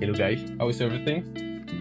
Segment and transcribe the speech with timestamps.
[0.00, 1.22] Hello guys, how is everything?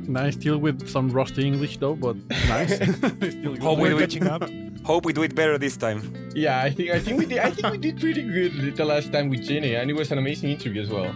[0.07, 2.17] Nice, still with some rusty English though, but
[2.49, 2.75] nice.
[2.75, 3.59] still good.
[3.61, 4.43] Hope we, We're do catching up.
[4.83, 6.01] hope we do it better this time.
[6.35, 9.11] Yeah, I think I think we did I think we did pretty good the last
[9.13, 11.13] time with Jenny, and it was an amazing interview as well.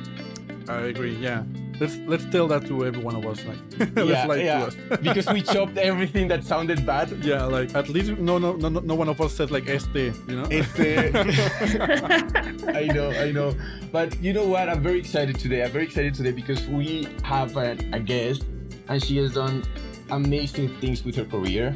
[0.69, 1.15] I agree.
[1.17, 1.43] Yeah,
[1.79, 3.43] let's let's tell that to every one of us.
[3.45, 3.57] Like,
[3.95, 4.63] yeah, to yeah.
[4.63, 4.75] us.
[5.01, 7.09] because we chopped everything that sounded bad.
[7.23, 9.95] yeah, like at least no no no no no one of us said like este,
[9.95, 10.47] you know.
[10.51, 11.11] Este,
[12.75, 13.55] I know, I know.
[13.91, 14.69] But you know what?
[14.69, 15.63] I'm very excited today.
[15.63, 18.45] I'm very excited today because we have a, a guest
[18.87, 19.63] and she has done
[20.09, 21.75] amazing things with her career.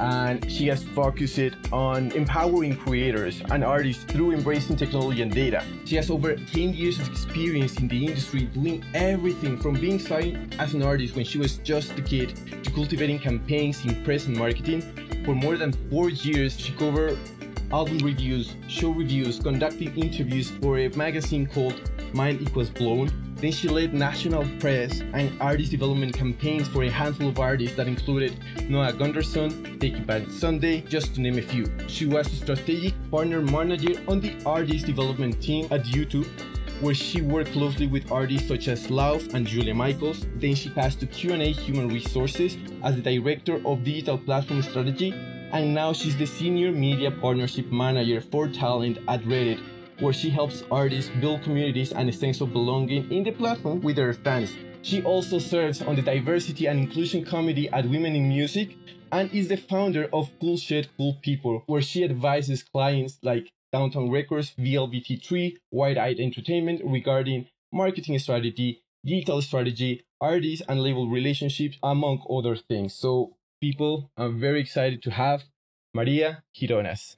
[0.00, 5.64] And she has focused on empowering creators and artists through embracing technology and data.
[5.84, 10.56] She has over 10 years of experience in the industry doing everything from being signed
[10.58, 14.36] as an artist when she was just a kid to cultivating campaigns in press and
[14.36, 14.82] marketing.
[15.24, 17.18] For more than four years, she covered
[17.72, 23.25] album reviews, show reviews, conducting interviews for a magazine called Mind Equals Blown.
[23.36, 27.86] Then she led national press and artist development campaigns for a handful of artists that
[27.86, 31.70] included Noah Gundersen, Take It Back Sunday, just to name a few.
[31.86, 36.26] She was a strategic partner manager on the artist development team at YouTube,
[36.80, 40.26] where she worked closely with artists such as Lauv and Julia Michaels.
[40.36, 45.12] Then she passed to Q&A Human Resources as the director of digital platform strategy,
[45.52, 49.60] and now she's the senior media partnership manager for talent at Reddit,
[50.00, 53.96] where she helps artists build communities and a sense of belonging in the platform with
[53.96, 54.54] their fans.
[54.82, 58.76] She also serves on the Diversity and Inclusion Committee at Women in Music
[59.10, 64.10] and is the founder of Cool Shit Cool People, where she advises clients like Downtown
[64.10, 72.24] Records, VLBT3, Wide Eyed Entertainment regarding marketing strategy, digital strategy, artists and label relationships, among
[72.30, 72.94] other things.
[72.94, 75.44] So, people, I'm very excited to have
[75.94, 77.16] Maria Gironas.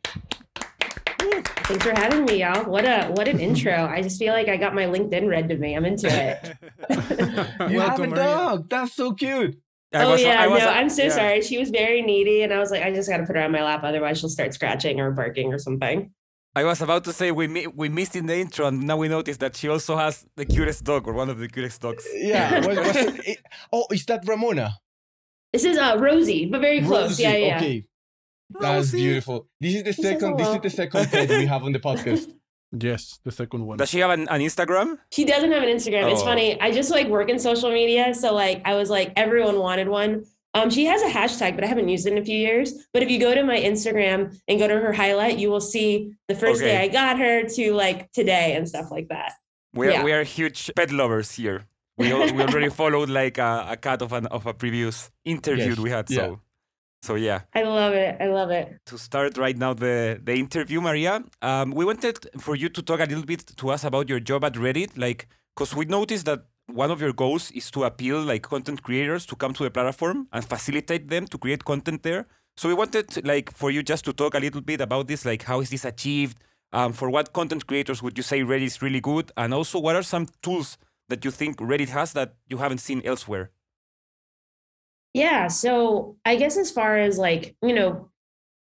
[1.69, 2.65] Thanks for having me, y'all.
[2.65, 3.73] What a what an intro.
[3.85, 5.75] I just feel like I got my LinkedIn read to me.
[5.77, 6.57] I'm into it.
[7.71, 8.25] You have a Welcome, Maria.
[8.25, 8.69] dog.
[8.71, 9.61] That's so cute.
[9.93, 11.09] I oh was- yeah, I was- no, I'm so yeah.
[11.11, 11.43] sorry.
[11.43, 13.53] She was very needy, and I was like, I just got to put her on
[13.53, 16.11] my lap, otherwise she'll start scratching or barking or something.
[16.55, 19.37] I was about to say we we missed in the intro, and now we notice
[19.39, 22.07] that she also has the cutest dog or one of the cutest dogs.
[22.15, 22.61] Yeah.
[22.67, 23.43] what- what's it- it-
[23.73, 24.79] oh, is that Ramona?
[25.53, 27.11] This is uh Rosie, but very close.
[27.11, 27.47] Rosie, Yeah, yeah.
[27.47, 27.57] yeah.
[27.59, 27.85] Okay.
[28.51, 28.99] That's Rosie.
[28.99, 29.47] beautiful.
[29.61, 30.37] This is the This is second.
[30.39, 32.33] This is the second pet we have on the podcast.
[32.73, 33.77] yes, the second one.
[33.79, 34.99] Does she have an, an Instagram?
[35.13, 36.11] She doesn't have an Instagram.
[36.13, 36.25] It's Oh.
[36.25, 36.61] funny.
[36.61, 40.25] I just like work in social media, so like I was like everyone wanted one.
[40.55, 42.73] Um, she has a hashtag, but I haven't used it in a few years.
[42.95, 46.13] But if you go to my Instagram and go to her highlight, you will see
[46.27, 49.33] the first day I got her to like today and stuff like that.
[49.75, 50.05] We are, Yeah.
[50.05, 51.67] we are huge pet lovers here.
[51.99, 55.69] We, al- we already followed like a, a cut of an of a previous interview
[55.77, 56.11] Yes, we had.
[56.11, 56.37] yeah.
[57.03, 57.43] So yeah.
[57.55, 58.17] I love it.
[58.21, 58.81] I love it.
[58.87, 61.23] to start right now the the interview, Maria.
[61.43, 64.45] Um, we wanted for you to talk a little bit to us about your job
[64.45, 68.43] at Reddit, like because we noticed that one of your goals is to appeal like
[68.43, 72.27] content creators to come to the platform and facilitate them to create content there.
[72.57, 75.45] So we wanted like for you just to talk a little bit about this, like
[75.45, 76.39] how is this achieved?
[76.73, 79.33] Um, for what content creators would you say Reddit is really good?
[79.37, 80.77] And also, what are some tools
[81.09, 83.51] that you think Reddit has that you haven't seen elsewhere?
[85.19, 85.49] Yeah.
[85.49, 88.09] So I guess as far as like, you know,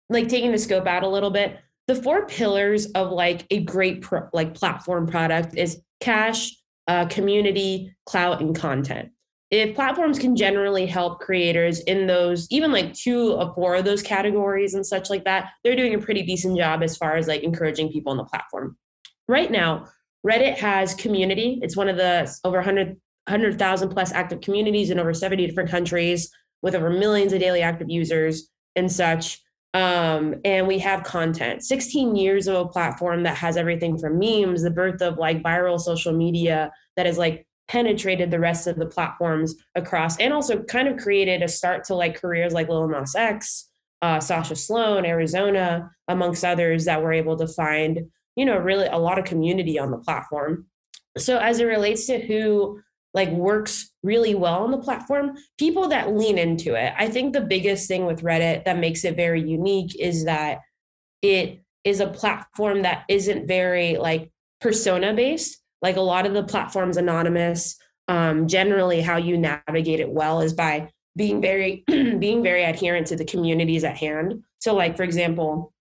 [0.10, 4.02] like taking the scope out a little bit, the four pillars of like a great
[4.02, 6.54] pro- like platform product is cash,
[6.90, 9.12] uh, community, clout, and content.
[9.52, 14.02] If platforms can generally help creators in those, even like two or four of those
[14.02, 17.44] categories and such like that, they're doing a pretty decent job as far as like
[17.44, 18.76] encouraging people on the platform.
[19.30, 19.86] Right now,
[20.28, 21.60] Reddit has community.
[21.62, 22.98] It's one of the over 100
[23.28, 26.30] 100,000 plus active communities in over 70 different countries
[26.62, 29.42] with over millions of daily active users and such.
[29.74, 34.62] Um, and we have content 16 years of a platform that has everything from memes,
[34.62, 38.86] the birth of like viral social media that has like penetrated the rest of the
[38.86, 43.16] platforms across and also kind of created a start to like careers like Lil Nas
[43.16, 43.70] X,
[44.02, 48.98] uh, Sasha Sloan, Arizona, amongst others that were able to find, you know, really a
[48.98, 50.68] lot of community on the platform.
[51.18, 52.82] So as it relates to who
[53.14, 56.94] like works really well on the platform people that lean into it.
[56.98, 60.60] I think the biggest thing with reddit that makes it very unique is that
[61.22, 64.32] it is a platform that isn't very like
[64.62, 67.78] persona based like a lot of the platforms anonymous
[68.08, 73.16] um, generally how you navigate it well is by being very being very adherent to
[73.16, 74.44] the communities at hand.
[74.60, 75.74] So like for example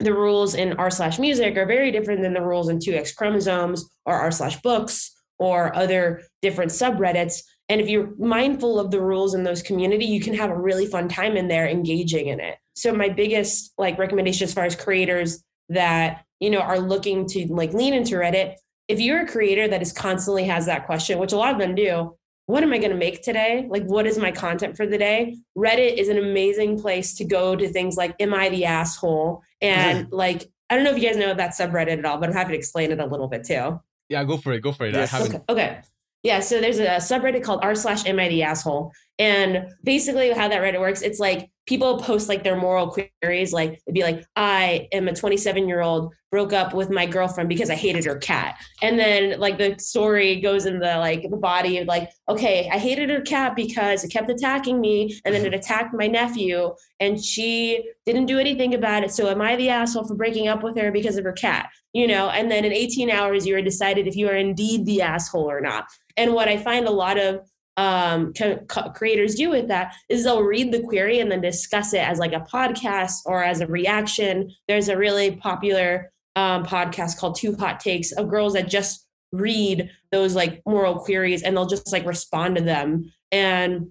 [0.00, 3.88] the rules in r slash music are very different than the rules in 2x chromosomes
[4.04, 7.42] or r slash books or other different subreddits.
[7.68, 10.86] And if you're mindful of the rules in those community, you can have a really
[10.86, 12.56] fun time in there engaging in it.
[12.74, 17.46] So my biggest like recommendation as far as creators that, you know, are looking to
[17.46, 18.54] like lean into Reddit,
[18.88, 21.74] if you're a creator that is constantly has that question, which a lot of them
[21.74, 22.16] do,
[22.46, 23.66] what am I going to make today?
[23.68, 25.38] Like, what is my content for the day?
[25.56, 29.42] Reddit is an amazing place to go to things like, Am I the asshole?
[29.64, 32.34] And like, I don't know if you guys know that subreddit at all, but I'm
[32.34, 33.80] happy to explain it a little bit too.
[34.08, 34.60] Yeah, go for it.
[34.60, 34.94] Go for it.
[34.94, 35.12] Yes.
[35.12, 35.34] I haven't.
[35.48, 35.52] Okay.
[35.52, 35.80] okay.
[36.22, 36.40] Yeah.
[36.40, 38.92] So there's a subreddit called r slash am I the asshole.
[39.18, 43.52] And basically how that Reddit works, it's like people post like their moral queries.
[43.52, 47.48] Like it'd be like, I am a 27 year old, broke up with my girlfriend
[47.48, 48.56] because I hated her cat.
[48.82, 52.78] And then like the story goes in the like the body of like, okay, I
[52.78, 57.22] hated her cat because it kept attacking me and then it attacked my nephew and
[57.22, 59.12] she didn't do anything about it.
[59.12, 61.70] So am I the asshole for breaking up with her because of her cat?
[61.92, 65.02] You know, and then in 18 hours, you are decided if you are indeed the
[65.02, 65.86] asshole or not.
[66.16, 67.40] And what I find a lot of
[67.76, 68.32] um,
[68.94, 72.32] creators do with that is they'll read the query and then discuss it as like
[72.32, 74.50] a podcast or as a reaction.
[74.68, 79.90] There's a really popular um, podcast called Two Hot Takes of girls that just read
[80.12, 83.12] those like moral queries and they'll just like respond to them.
[83.32, 83.88] And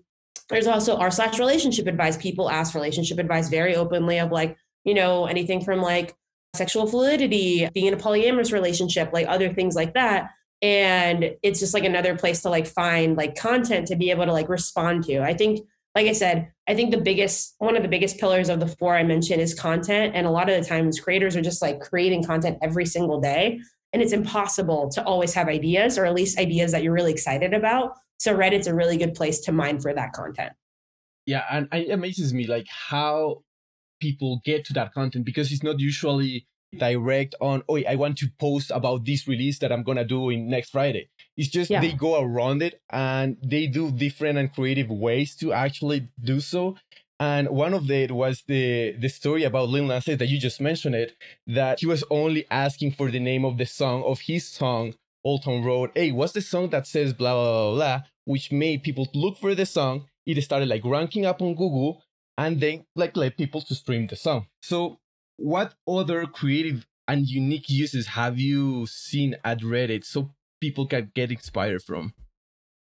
[0.50, 2.16] there's also r slash relationship advice.
[2.16, 6.16] People ask relationship advice very openly of like, you know, anything from like
[6.56, 10.30] sexual fluidity, being in a polyamorous relationship, like other things like that
[10.62, 14.32] and it's just like another place to like find like content to be able to
[14.32, 15.22] like respond to.
[15.22, 18.60] I think like i said i think the biggest one of the biggest pillars of
[18.60, 20.16] the four i mentioned is content.
[20.16, 23.60] And a lot of the times creators are just like creating content every single day.
[23.92, 27.54] And it's impossible to always have ideas or at least ideas that you're really excited
[27.54, 27.94] about.
[28.18, 30.54] So reddit's a really good place to mine for that content.
[31.26, 33.44] Yeah and it amazes me like how
[34.02, 36.48] people get to that content because it's not usually
[36.78, 40.48] direct on, oh, I want to post about this release that I'm gonna do in
[40.48, 41.10] next Friday.
[41.38, 41.82] It's just yeah.
[41.82, 46.78] they go around it and they do different and creative ways to actually do so.
[47.20, 50.60] And one of it was the the story about Lil Nas X that you just
[50.60, 51.16] mentioned it,
[51.48, 55.44] that he was only asking for the name of the song of his song, Old
[55.44, 55.92] Town Road.
[55.96, 59.56] Hey, what's the song that says blah blah blah blah, which made people look for
[59.56, 60.08] the song.
[60.26, 62.04] It started like ranking up on Google
[62.38, 64.48] and then like let people to stream the song.
[64.62, 65.00] So
[65.38, 70.32] what other creative and unique uses have you seen at Reddit so
[70.62, 72.14] people can get inspired from?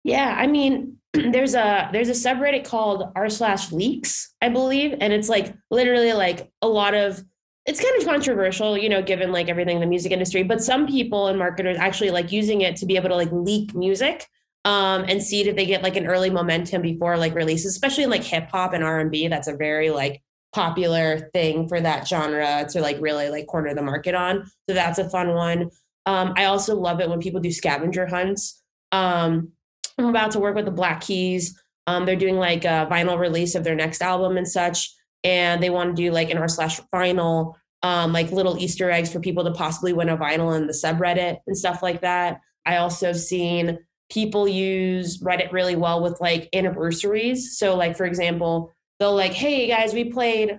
[0.04, 5.12] Yeah, I mean, there's a there's a subreddit called r slash leaks, I believe, and
[5.12, 7.22] it's like literally like a lot of
[7.66, 10.44] it's kind of controversial, you know, given like everything in the music industry.
[10.44, 13.74] But some people and marketers actually like using it to be able to like leak
[13.74, 14.28] music
[14.64, 18.10] um, and see if they get like an early momentum before like releases, especially in
[18.10, 19.26] like hip hop and R and B.
[19.26, 20.22] That's a very like
[20.56, 24.46] popular thing for that genre to like really like corner the market on.
[24.66, 25.70] So that's a fun one.
[26.06, 28.62] Um, I also love it when people do scavenger hunts.
[28.90, 29.52] Um,
[29.98, 31.60] I'm about to work with the Black Keys.
[31.86, 35.68] Um, they're doing like a vinyl release of their next album and such, and they
[35.68, 39.44] want to do like an r slash vinyl, um, like little Easter eggs for people
[39.44, 42.40] to possibly win a vinyl in the subreddit and stuff like that.
[42.64, 43.78] I also have seen
[44.10, 47.58] people use Reddit really well with like anniversaries.
[47.58, 50.58] So, like for example, they'll like, hey guys, we played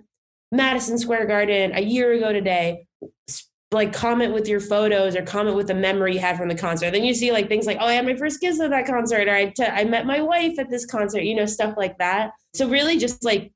[0.51, 2.85] Madison Square Garden a year ago today.
[3.71, 6.91] Like comment with your photos or comment with the memory you had from the concert.
[6.91, 9.27] Then you see like things like, oh, I had my first kiss at that concert,
[9.27, 12.31] or I, t- I met my wife at this concert, you know, stuff like that.
[12.53, 13.51] So really just like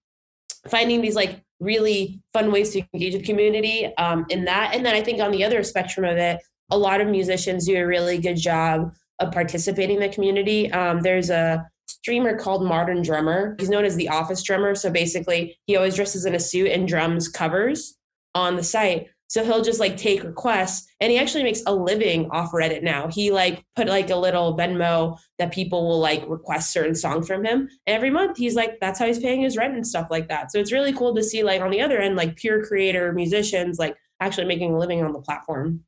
[0.68, 4.72] finding these like really fun ways to engage the community um, in that.
[4.76, 6.42] And then I think on the other spectrum of it,
[6.72, 10.72] a lot of musicians do a really good job of participating in the community.
[10.74, 13.56] Um, there's a streamer called Modern Drummer.
[13.60, 14.76] He's known as the office drummer.
[14.76, 17.98] So basically, he always dresses in a suit and drums covers
[18.34, 19.08] on the site.
[19.28, 23.08] So he'll just like take requests and he actually makes a living off Reddit now.
[23.08, 27.46] He like put like a little Venmo that people will like request certain songs from
[27.46, 27.70] him.
[27.88, 30.52] And every month he's like, that's how he's paying his rent and stuff like that.
[30.52, 33.80] So it's really cool to see like on the other end, like pure creator musicians
[33.80, 35.86] like actually making a living on the platform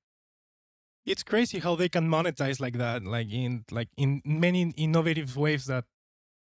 [1.06, 5.66] it's crazy how they can monetize like that like in like in many innovative ways
[5.66, 5.86] that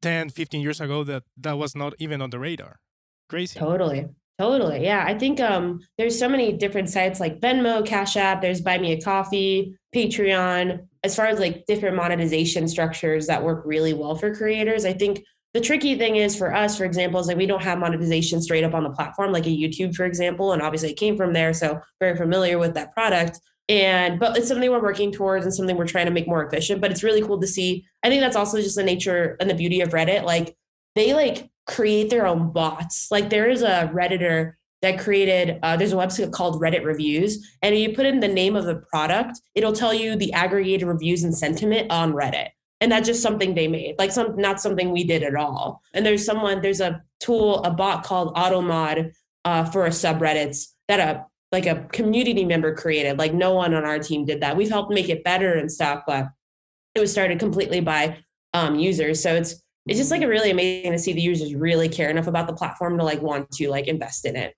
[0.03, 2.81] 10 15 years ago that that was not even on the radar.
[3.29, 3.59] Crazy.
[3.59, 4.07] Totally.
[4.39, 4.85] Totally.
[4.85, 8.79] Yeah i think um there's so many different sites like venmo cash app there's buy
[8.79, 10.87] me a coffee patreon.
[11.05, 15.23] As far as like different monetization structures that work really well for creators i think
[15.55, 18.65] the tricky thing is for us for example is like we don't have monetization straight
[18.65, 21.53] up on the platform like a youtube for example and obviously it came from there
[21.53, 25.77] so very familiar with that product and but it's something we're working towards and something
[25.77, 27.87] we're trying to make more efficient but it's really cool to see.
[28.03, 30.25] I think that's also just the nature and the beauty of reddit.
[30.25, 30.57] Like
[30.95, 33.09] they like create their own bots.
[33.11, 37.77] Like there is a redditor that created uh, there's a website called reddit reviews and
[37.77, 41.37] you put in the name of the product it'll tell you the aggregated reviews and
[41.37, 42.49] sentiment on reddit.
[42.81, 45.83] And that's just something they made like some not something we did at all.
[45.93, 49.13] And there's someone there's a tool a bot called automod
[49.45, 53.19] uh, for a subreddits that a like a community member created.
[53.19, 54.57] Like no one on our team did that.
[54.57, 56.27] We've helped make it better and stuff, but
[56.95, 58.19] it was started completely by
[58.55, 59.23] um, users.
[59.23, 62.27] So it's it's just like a really amazing to see the users really care enough
[62.27, 64.55] about the platform to like want to like invest in it.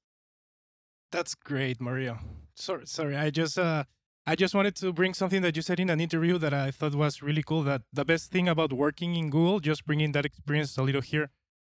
[1.12, 2.18] That's great, Maria.
[2.56, 3.16] Sorry, sorry.
[3.16, 3.84] I just uh
[4.26, 6.94] I just wanted to bring something that you said in an interview that I thought
[6.94, 7.62] was really cool.
[7.62, 11.30] That the best thing about working in Google, just bringing that experience a little here,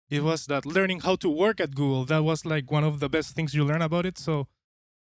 [0.09, 2.05] it was that learning how to work at Google.
[2.05, 4.19] That was like one of the best things you learn about it.
[4.19, 4.47] So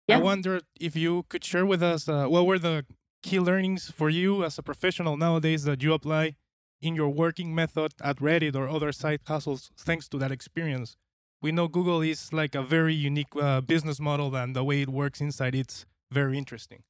[0.08, 0.18] Yeah.
[0.18, 2.86] I wonder if you could share with us uh, what were the
[3.24, 6.36] key learnings for you as a professional nowadays that you apply
[6.82, 10.96] in your working method at Reddit or other side hustles thanks to that experience.
[11.42, 14.90] We know Google is like a very unique uh, business model and the way it
[14.90, 16.84] works inside it's very interesting.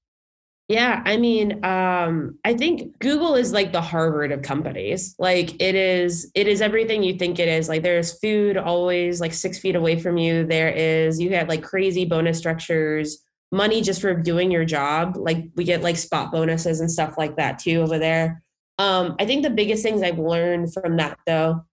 [0.69, 5.15] Yeah, I mean, um, I think Google is like the Harvard of companies.
[5.17, 7.69] Like it is, it is everything you think it is.
[7.69, 10.45] Like there's food always like six feet away from you.
[10.45, 15.15] There is, you get like crazy bonus structures, money just for doing your job.
[15.15, 18.43] Like we get like spot bonuses and stuff like that too over there.
[18.77, 21.65] Um, I think the biggest things I've learned from that though,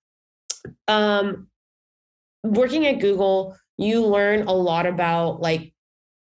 [0.86, 1.48] um,
[2.44, 5.73] working at Google, you learn a lot about like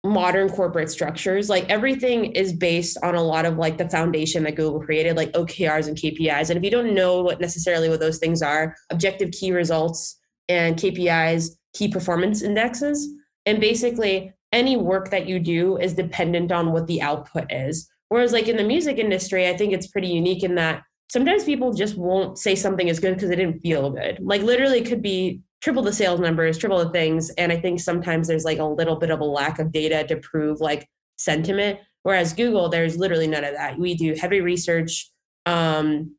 [0.09, 4.57] modern corporate structures like everything is based on a lot of like the foundation that
[4.57, 8.19] google created like okrs and kpis and if you don't know what necessarily what those
[8.19, 13.09] things are objective key results and kpis key performance indexes
[13.47, 17.89] and basically any work that you do is dependent on what the output is.
[18.09, 21.73] Whereas like in the music industry i think it's pretty unique in that sometimes people
[21.73, 24.19] just won't say something is good because it didn't feel good.
[24.21, 27.31] Like literally it could be triple the sales numbers, triple the things.
[27.31, 30.17] And I think sometimes there's like a little bit of a lack of data to
[30.17, 31.81] prove like sentiment.
[32.03, 33.79] Whereas Google, there's literally none of that.
[33.79, 35.11] We do heavy research.
[35.47, 36.15] Um,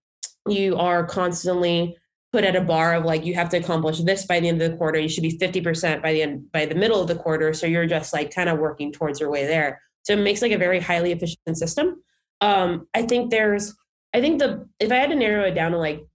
[0.48, 1.96] you are constantly
[2.32, 4.72] put at a bar of like you have to accomplish this by the end of
[4.72, 5.00] the quarter.
[5.00, 7.54] You should be 50% by the end by the middle of the quarter.
[7.54, 9.82] So you're just like kind of working towards your way there.
[10.04, 12.04] So it makes like a very highly efficient system.
[12.42, 13.76] Um, I think there's
[14.14, 16.06] I think the if I had to narrow it down to like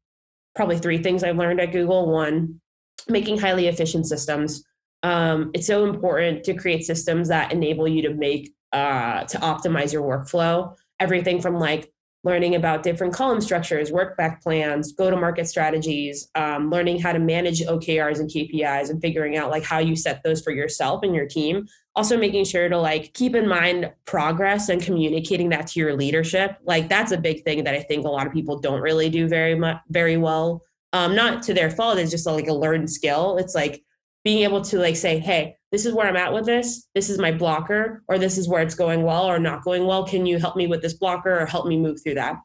[0.55, 2.11] probably three things I've learned at Google.
[2.11, 2.61] One,
[3.09, 4.65] making highly efficient systems.
[5.03, 9.93] Um, it's so important to create systems that enable you to make uh, to optimize
[9.93, 10.75] your workflow.
[10.99, 11.93] Everything from like
[12.25, 17.13] learning about different column structures, work back plans, go to market strategies, um, learning how
[17.13, 21.03] to manage OKRs and KPIs, and figuring out like how you set those for yourself
[21.03, 21.67] and your team.
[21.95, 26.57] Also, making sure to like keep in mind progress and communicating that to your leadership.
[26.65, 29.29] Like that's a big thing that I think a lot of people don't really do
[29.29, 30.63] very much very well
[30.95, 31.99] um, not to their fault.
[31.99, 33.37] It's just like a learned skill.
[33.37, 33.83] It's like
[34.23, 36.87] being able to like say, hey, this is where I'm at with this.
[36.95, 40.07] This is my blocker, or this is where it's going well or not going well.
[40.07, 42.37] Can you help me with this blocker or help me move through that?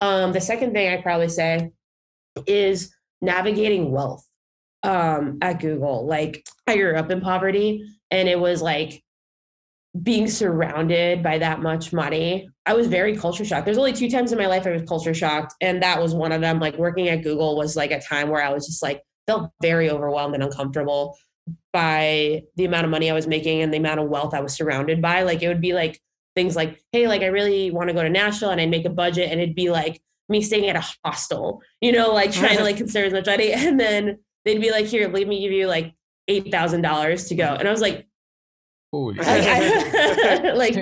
[0.00, 1.70] Um, the second thing I probably say
[2.46, 4.24] is navigating wealth
[4.82, 6.06] um, at Google.
[6.06, 9.02] Like I grew up in poverty, and it was like
[10.02, 13.64] being surrounded by that much money, I was very culture shocked.
[13.64, 16.32] There's only two times in my life I was culture shocked, and that was one
[16.32, 16.60] of them.
[16.60, 19.90] Like working at Google was like a time where I was just like felt very
[19.90, 21.16] overwhelmed and uncomfortable
[21.72, 24.54] by the amount of money I was making and the amount of wealth I was
[24.54, 25.22] surrounded by.
[25.22, 26.00] Like it would be like
[26.34, 28.90] things like, hey, like I really want to go to Nashville and I'd make a
[28.90, 32.62] budget and it'd be like me staying at a hostel, you know, like trying to
[32.64, 33.52] like conserve as much money.
[33.52, 35.94] And then they'd be like, here, let me give you like
[36.26, 37.54] eight thousand dollars to go.
[37.58, 38.06] And I was like,
[38.92, 39.14] Holy.
[39.16, 40.74] like, I, like,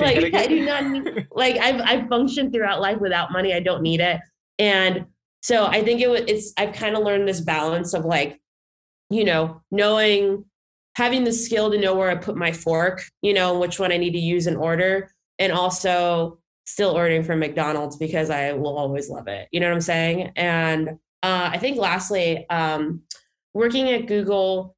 [0.00, 3.54] like I do not need, like I've I've functioned throughout life without money.
[3.54, 4.20] I don't need it.
[4.58, 5.06] And
[5.42, 8.40] so I think it was it's I've kind of learned this balance of like,
[9.10, 10.44] you know, knowing
[10.96, 13.96] having the skill to know where I put my fork, you know, which one I
[13.96, 19.10] need to use in order, and also still ordering from McDonald's because I will always
[19.10, 19.48] love it.
[19.50, 20.32] You know what I'm saying?
[20.36, 20.90] And
[21.22, 23.02] uh, I think lastly, um,
[23.52, 24.76] working at Google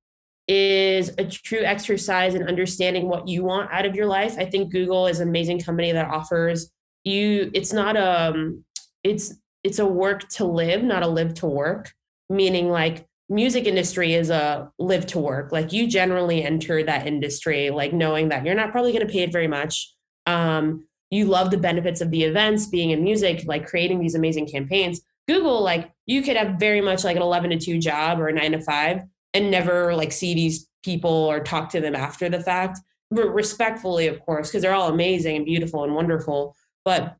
[0.52, 4.34] is a true exercise in understanding what you want out of your life.
[4.36, 6.70] I think Google is an amazing company that offers
[7.04, 8.62] you it's not um
[9.02, 11.92] it's it's a work to live, not a live to work,
[12.28, 15.52] meaning like music industry is a live to work.
[15.52, 19.22] Like you generally enter that industry like knowing that you're not probably going to pay
[19.22, 19.94] it very much.
[20.26, 24.48] Um you love the benefits of the events, being in music, like creating these amazing
[24.48, 25.00] campaigns.
[25.26, 28.32] Google, like you could have very much like an 11 to 2 job or a
[28.34, 29.02] 9 to 5
[29.34, 32.80] and never like see these people or talk to them after the fact.
[33.10, 37.14] Respectfully of course because they're all amazing and beautiful and wonderful but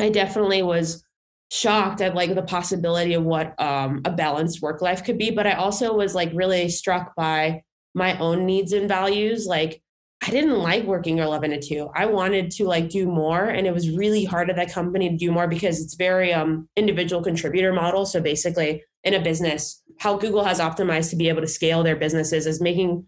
[0.00, 1.04] i definitely was
[1.50, 5.46] shocked at like the possibility of what um, a balanced work life could be but
[5.46, 7.62] i also was like really struck by
[7.96, 9.46] my own needs and values.
[9.46, 9.82] Like
[10.22, 13.74] i didn't like working 11 to 2 i wanted to like do more and it
[13.74, 17.72] was really hard at that company to do more because it's very um individual contributor
[17.72, 18.06] model.
[18.06, 21.96] So basically in a business how google has optimized to be able to scale their
[21.96, 23.06] businesses is making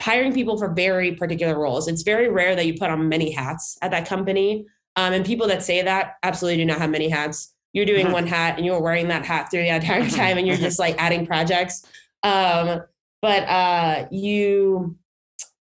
[0.00, 1.88] hiring people for very particular roles.
[1.88, 4.66] It's very rare that you put on many hats at that company
[4.96, 7.54] um, and people that say that absolutely do not have many hats.
[7.72, 10.56] You're doing one hat and you're wearing that hat through the entire time and you're
[10.56, 11.84] just like adding projects.
[12.22, 12.82] Um,
[13.20, 14.96] but uh, you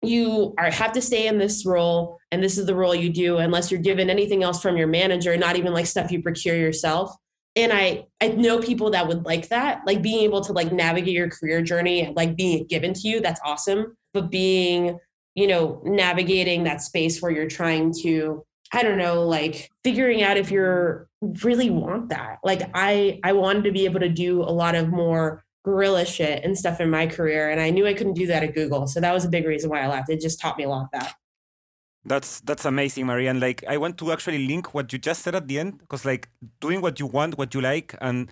[0.03, 3.37] you are have to stay in this role and this is the role you do
[3.37, 7.15] unless you're given anything else from your manager not even like stuff you procure yourself
[7.55, 11.13] and i i know people that would like that like being able to like navigate
[11.13, 14.97] your career journey like being given to you that's awesome but being
[15.35, 18.43] you know navigating that space where you're trying to
[18.73, 21.07] i don't know like figuring out if you're
[21.43, 24.89] really want that like i i wanted to be able to do a lot of
[24.89, 27.49] more guerrilla shit and stuff in my career.
[27.49, 28.87] And I knew I couldn't do that at Google.
[28.87, 30.09] So that was a big reason why I left.
[30.09, 31.13] It just taught me a lot of that.
[32.03, 33.39] That's that's amazing, Marianne.
[33.39, 36.29] Like I want to actually link what you just said at the end, because like
[36.59, 38.31] doing what you want, what you like, and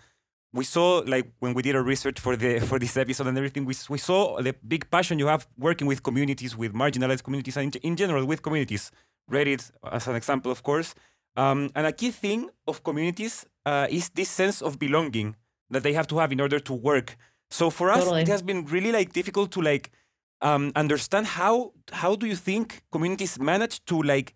[0.52, 3.66] we saw like when we did our research for the for this episode and everything,
[3.66, 7.76] we we saw the big passion you have working with communities, with marginalized communities, and
[7.76, 8.92] in, in general with communities.
[9.32, 10.96] Reddit as an example, of course.
[11.36, 15.36] Um, and a key thing of communities uh, is this sense of belonging
[15.70, 17.16] that they have to have in order to work.
[17.52, 18.24] So for us, totally.
[18.24, 19.92] it has been really like difficult to like
[20.42, 24.34] um, understand how how do you think communities manage to like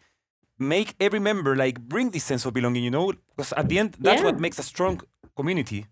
[0.60, 2.83] make every member like bring this sense of belonging.
[2.83, 4.25] You know, because at the end, that's yeah.
[4.25, 5.01] what makes a strong
[5.36, 5.88] community.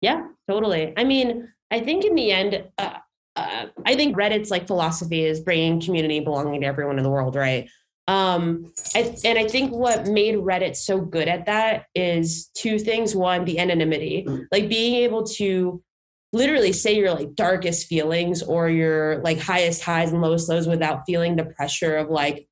[0.00, 0.92] Yeah, totally.
[0.96, 2.98] I mean, I think in the end, uh,
[3.36, 7.34] uh, I think Reddit's like philosophy is bringing community belonging to everyone in the world,
[7.34, 7.68] right?
[8.06, 13.14] Um, I, and I think what made Reddit so good at that is two things.
[13.14, 14.46] One, the anonymity, mm.
[14.50, 15.82] like being able to
[16.32, 21.02] literally say your like darkest feelings or your like highest highs and lowest lows without
[21.06, 22.46] feeling the pressure of like,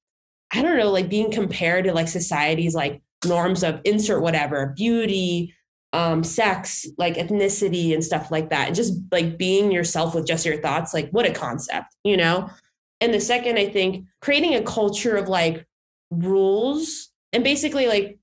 [0.53, 5.55] I don't know, like being compared to like society's like norms of insert whatever, beauty,
[5.93, 8.69] um, sex, like ethnicity and stuff like that.
[8.69, 12.51] And just like being yourself with just your thoughts, like what a concept, you know?
[13.01, 15.67] And the second, I think creating a culture of like
[16.11, 18.19] rules and basically like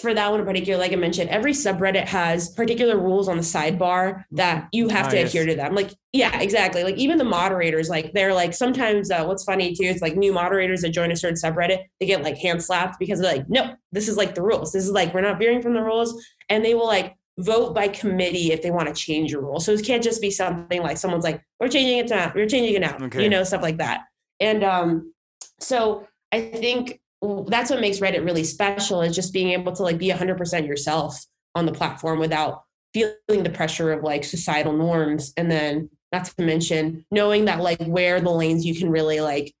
[0.00, 3.42] for that one in particular, like I mentioned, every subreddit has particular rules on the
[3.42, 5.74] sidebar that you have to adhere to them.
[5.74, 6.82] Like, yeah, exactly.
[6.82, 10.32] Like even the moderators, like they're like sometimes uh, what's funny too is like new
[10.32, 13.74] moderators that join a certain subreddit, they get like hand slapped because they're like, no,
[13.92, 14.72] this is like the rules.
[14.72, 17.88] This is like we're not veering from the rules, and they will like vote by
[17.88, 19.60] committee if they want to change a rule.
[19.60, 22.74] So it can't just be something like someone's like, we're changing it now, we're changing
[22.74, 23.22] it now, okay.
[23.22, 24.02] you know, stuff like that.
[24.40, 25.12] And um,
[25.60, 27.00] so I think
[27.48, 31.24] that's what makes Reddit really special is just being able to like be 100% yourself
[31.54, 35.32] on the platform without feeling the pressure of like societal norms.
[35.36, 39.54] And then not to mention knowing that like where the lanes you can really like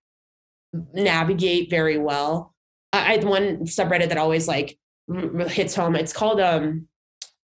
[0.92, 2.54] navigate very well.
[2.92, 4.78] I had one subreddit that always like
[5.48, 5.96] hits home.
[5.96, 6.88] It's called um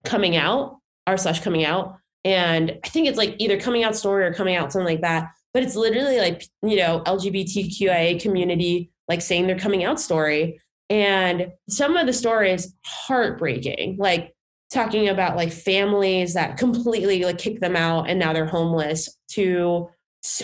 [0.04, 1.96] coming out, r slash coming out.
[2.24, 5.30] And I think it's like either coming out story or coming out, something like that.
[5.52, 10.60] But it's literally like, you know, LGBTQIA community like saying their coming out story.
[10.90, 14.34] And some of the stories heartbreaking, like
[14.70, 19.88] talking about like families that completely like kick them out and now they're homeless to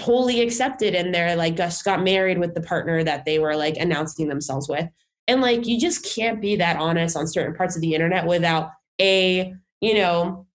[0.00, 3.76] wholly accepted and they're like just got married with the partner that they were like
[3.76, 4.88] announcing themselves with.
[5.26, 8.70] And like you just can't be that honest on certain parts of the internet without
[9.00, 10.46] a you know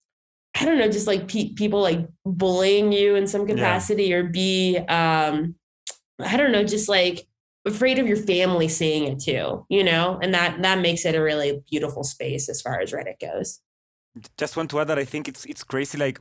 [0.58, 4.16] i don't know just like pe- people like bullying you in some capacity yeah.
[4.16, 5.54] or be um
[6.20, 7.26] i don't know just like
[7.64, 10.18] afraid of your family seeing it too you know?
[10.22, 13.60] And that that makes it a really beautiful space as far as reddit goes.
[14.38, 16.20] Just want to add that i think it's it's crazy like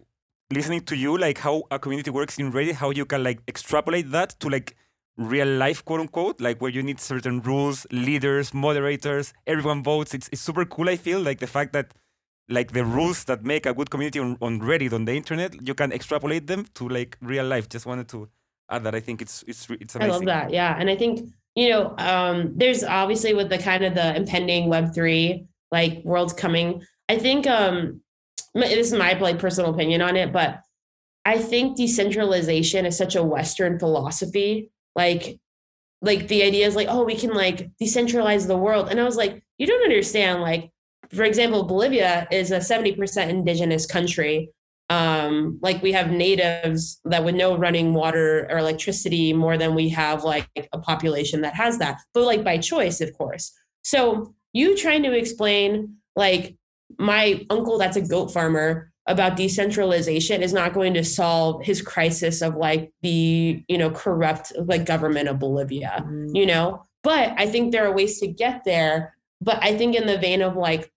[0.51, 4.11] listening to you like how a community works in reddit how you can like extrapolate
[4.11, 4.75] that to like
[5.15, 10.13] real life quote unquote like where you need certain rules leaders moderators everyone votes.
[10.15, 11.93] It's, it's super cool i feel like the fact that
[12.49, 15.73] like the rules that make a good community on, on Reddit on the internet, you
[15.73, 17.69] can extrapolate them to like real life.
[17.69, 18.29] Just wanted to
[18.69, 18.95] add that.
[18.95, 20.11] I think it's it's it's amazing.
[20.11, 20.51] I love that.
[20.51, 24.69] Yeah, and I think you know, um, there's obviously with the kind of the impending
[24.69, 26.83] Web three like world's coming.
[27.09, 28.01] I think um,
[28.53, 30.61] this is my like personal opinion on it, but
[31.25, 34.71] I think decentralization is such a Western philosophy.
[34.95, 35.39] Like,
[36.01, 39.15] like the idea is like, oh, we can like decentralize the world, and I was
[39.15, 40.41] like, you don't understand.
[40.41, 40.71] Like,
[41.13, 44.49] for example, Bolivia is a 70% indigenous country.
[44.93, 49.89] Um, like we have natives that would know running water or electricity more than we
[49.89, 53.51] have like a population that has that, but like by choice, of course.
[53.83, 56.55] So you trying to explain like
[56.99, 62.43] my uncle that's a goat farmer about decentralization is not going to solve his crisis
[62.43, 66.29] of like the you know corrupt like government of bolivia mm.
[66.33, 70.07] you know but i think there are ways to get there but i think in
[70.07, 70.92] the vein of like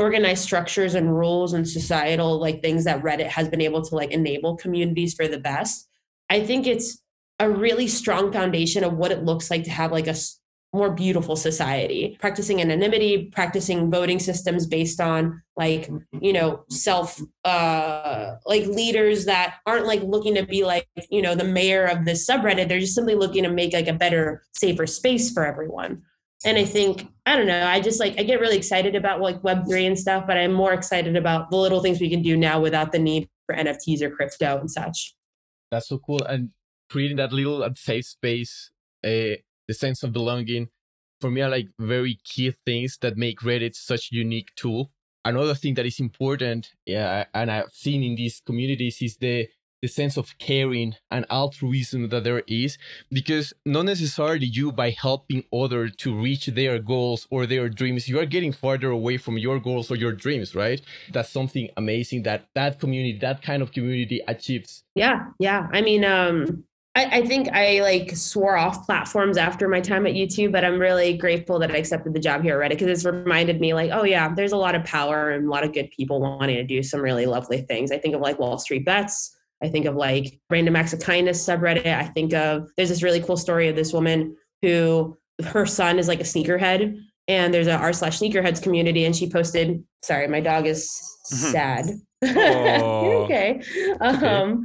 [0.00, 4.10] organized structures and rules and societal like things that reddit has been able to like
[4.10, 5.88] enable communities for the best.
[6.28, 7.02] I think it's
[7.38, 10.14] a really strong foundation of what it looks like to have like a
[10.72, 12.16] more beautiful society.
[12.20, 19.56] Practicing anonymity practicing voting systems based on like you know self uh like leaders that
[19.66, 22.68] aren't like looking to be like you know the mayor of this subreddit.
[22.68, 26.02] They're just simply looking to make like a better safer space for everyone
[26.44, 29.40] and i think i don't know i just like i get really excited about like
[29.42, 32.60] web3 and stuff but i'm more excited about the little things we can do now
[32.60, 35.14] without the need for nfts or crypto and such
[35.70, 36.22] That's so cool.
[36.24, 36.50] And
[36.90, 38.70] creating that little safe space,
[39.04, 40.68] uh, the sense of belonging,
[41.20, 44.90] for me are like very key things that make Reddit such a unique tool.
[45.24, 49.48] Another thing that is important, yeah, and I've seen in these communities is the
[49.82, 52.78] the sense of caring and altruism that there is
[53.10, 58.18] because not necessarily you by helping other to reach their goals or their dreams you
[58.18, 62.46] are getting farther away from your goals or your dreams right that's something amazing that
[62.54, 66.64] that community that kind of community achieves yeah yeah i mean um
[66.96, 70.78] I, I think I like swore off platforms after my time at YouTube, but I'm
[70.78, 73.90] really grateful that I accepted the job here at Reddit because it's reminded me like,
[73.92, 76.64] oh yeah, there's a lot of power and a lot of good people wanting to
[76.64, 77.92] do some really lovely things.
[77.92, 79.36] I think of like Wall Street Bets.
[79.62, 81.86] I think of like Random Acts of Kindness subreddit.
[81.86, 86.08] I think of there's this really cool story of this woman who her son is
[86.08, 89.82] like a sneakerhead, and there's a r slash sneakerheads community, and she posted.
[90.02, 90.90] Sorry, my dog is
[91.32, 91.52] Mhm.
[91.52, 91.86] sad.
[92.22, 93.24] Oh.
[93.24, 93.60] Okay.
[94.00, 94.64] Um,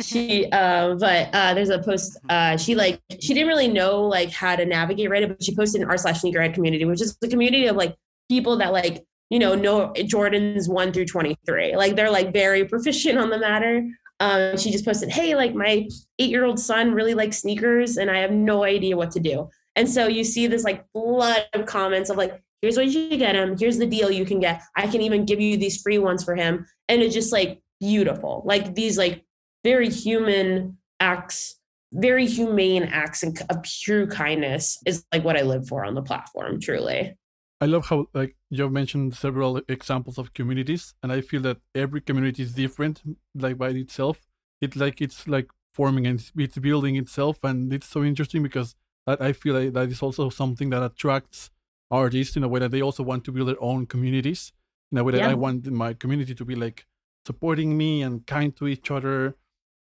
[0.00, 4.30] she uh but uh there's a post uh she like she didn't really know like
[4.30, 7.28] how to navigate Reddit, but she posted an r slash sneakerhead community, which is the
[7.28, 7.94] community of like
[8.28, 11.74] people that like you know know Jordan's one through 23.
[11.76, 13.84] Like they're like very proficient on the matter.
[14.20, 18.10] Um, she just posted, Hey, like my eight year old son really likes sneakers and
[18.10, 19.50] I have no idea what to do.
[19.74, 23.34] And so you see this like flood of comments of like, here's what you get
[23.34, 23.56] him.
[23.58, 24.62] Here's the deal you can get.
[24.74, 26.66] I can even give you these free ones for him.
[26.88, 28.42] And it's just like beautiful.
[28.46, 29.24] Like these like
[29.64, 31.60] very human acts,
[31.92, 36.02] very humane acts and of pure kindness is like what I live for on the
[36.02, 37.16] platform, truly.
[37.60, 42.00] I love how like you've mentioned several examples of communities, and I feel that every
[42.00, 43.02] community is different,
[43.34, 44.26] like by itself.
[44.60, 48.74] It's like it's like forming and it's- building itself, and it's so interesting because
[49.06, 51.50] that I feel like that is also something that attracts
[51.90, 54.52] artists in a way that they also want to build their own communities.
[54.92, 55.30] In a way that Yeah.
[55.30, 56.86] I want my community to be like
[57.26, 59.36] supporting me and kind to each other,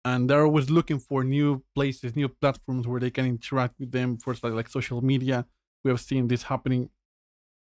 [0.05, 4.17] and they're always looking for new places, new platforms where they can interact with them.
[4.17, 5.45] For like, like social media,
[5.83, 6.89] we have seen this happening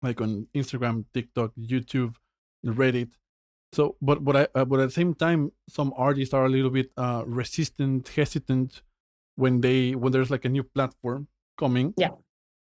[0.01, 2.15] like on Instagram, TikTok, YouTube,
[2.65, 3.11] Reddit.
[3.71, 6.71] So, but but I uh, but at the same time, some artists are a little
[6.71, 8.81] bit uh, resistant, hesitant
[9.35, 11.93] when they when there's like a new platform coming.
[11.97, 12.09] Yeah.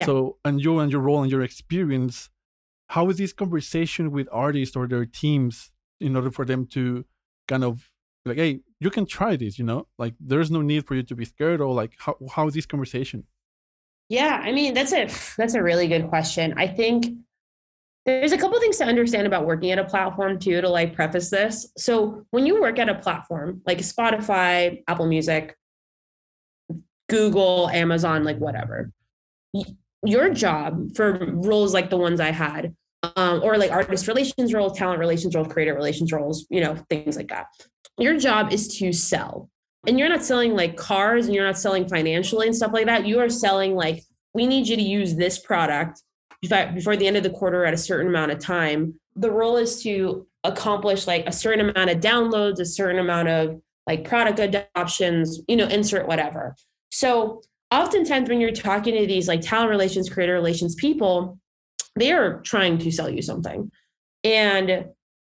[0.01, 0.07] Yeah.
[0.07, 2.29] So, and you and your role and your experience,
[2.87, 7.05] how is this conversation with artists or their teams in order for them to
[7.47, 7.91] kind of
[8.25, 11.15] like, hey, you can try this, you know, like there's no need for you to
[11.15, 13.25] be scared or like how how is this conversation?
[14.11, 16.53] Yeah, I mean that's a that's a really good question.
[16.57, 17.17] I think
[18.05, 21.29] there's a couple things to understand about working at a platform too to like preface
[21.29, 21.71] this.
[21.77, 25.55] So when you work at a platform like Spotify, Apple Music,
[27.07, 28.91] Google, Amazon, like whatever,
[30.05, 32.75] your job for roles like the ones I had,
[33.15, 37.15] um, or like artist relations roles, talent relations roles, creator relations roles, you know, things
[37.15, 37.45] like that.
[37.97, 39.49] Your job is to sell
[39.87, 43.05] and you're not selling like cars and you're not selling financially and stuff like that.
[43.05, 46.01] You are selling like, we need you to use this product
[46.41, 48.93] before the end of the quarter at a certain amount of time.
[49.15, 53.61] The role is to accomplish like a certain amount of downloads, a certain amount of
[53.87, 56.55] like product adoptions, you know, insert whatever.
[56.91, 57.41] So
[57.71, 61.39] oftentimes when you're talking to these like talent relations, creator relations people,
[61.95, 63.71] they are trying to sell you something.
[64.23, 64.85] And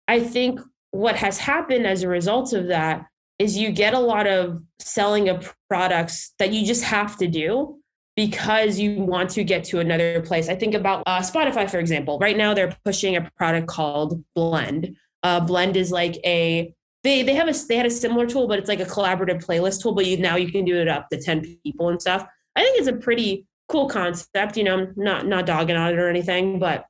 [0.06, 0.60] I think
[0.90, 3.06] what has happened as a result of that
[3.42, 7.76] is you get a lot of selling of products that you just have to do
[8.14, 10.48] because you want to get to another place.
[10.48, 12.18] I think about uh, Spotify, for example.
[12.20, 14.96] Right now, they're pushing a product called Blend.
[15.24, 18.60] Uh, Blend is like a they they have a they had a similar tool, but
[18.60, 19.92] it's like a collaborative playlist tool.
[19.92, 22.24] But you now you can do it up to ten people and stuff.
[22.54, 24.56] I think it's a pretty cool concept.
[24.56, 26.84] You know, not not dogging on it or anything, but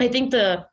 [0.00, 0.66] I think the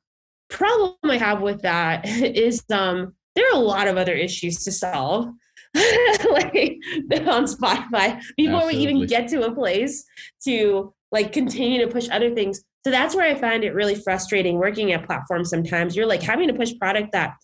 [0.49, 4.71] problem I have with that is um there are a lot of other issues to
[4.71, 5.25] solve
[5.75, 6.77] like
[7.11, 10.03] on Spotify before we even get to a place
[10.43, 12.61] to like continue to push other things.
[12.83, 15.95] So that's where I find it really frustrating working at platforms sometimes.
[15.95, 17.35] You're like having to push product that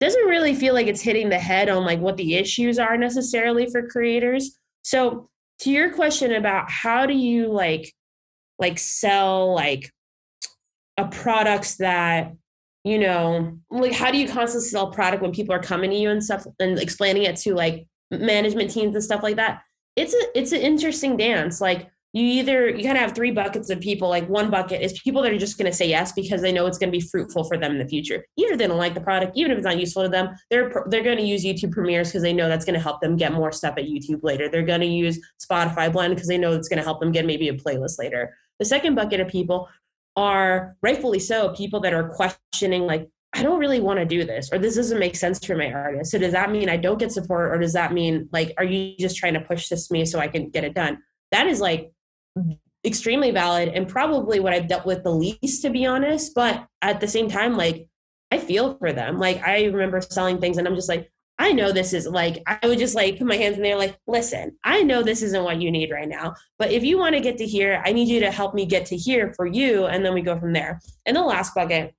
[0.00, 3.66] doesn't really feel like it's hitting the head on like what the issues are necessarily
[3.66, 4.58] for creators.
[4.82, 5.28] So
[5.60, 7.92] to your question about how do you like
[8.58, 9.90] like sell like
[10.96, 12.32] a products that
[12.86, 16.10] you know like how do you constantly sell product when people are coming to you
[16.10, 19.60] and stuff and explaining it to like management teams and stuff like that
[19.96, 23.68] it's a it's an interesting dance like you either you kind of have three buckets
[23.68, 24.08] of people.
[24.08, 26.64] Like one bucket is people that are just going to say yes because they know
[26.64, 28.24] it's going to be fruitful for them in the future.
[28.38, 31.02] If they don't like the product, even if it's not useful to them, they're they're
[31.02, 33.52] going to use YouTube Premieres because they know that's going to help them get more
[33.52, 34.48] stuff at YouTube later.
[34.48, 37.26] They're going to use Spotify Blend because they know it's going to help them get
[37.26, 38.34] maybe a playlist later.
[38.60, 39.68] The second bucket of people
[40.16, 44.48] are rightfully so people that are questioning like I don't really want to do this,
[44.50, 46.10] or this doesn't make sense for my artist.
[46.10, 48.96] So does that mean I don't get support, or does that mean like, are you
[48.98, 51.02] just trying to push this me so I can get it done?
[51.32, 51.92] That is like
[52.84, 56.32] extremely valid and probably what I've dealt with the least, to be honest.
[56.34, 57.88] But at the same time, like
[58.30, 59.18] I feel for them.
[59.18, 62.66] Like I remember selling things, and I'm just like, I know this is like, I
[62.66, 65.60] would just like put my hands in there, like, listen, I know this isn't what
[65.60, 66.34] you need right now.
[66.58, 68.86] But if you want to get to here, I need you to help me get
[68.86, 69.84] to here for you.
[69.84, 70.80] And then we go from there.
[71.04, 71.94] And the last bucket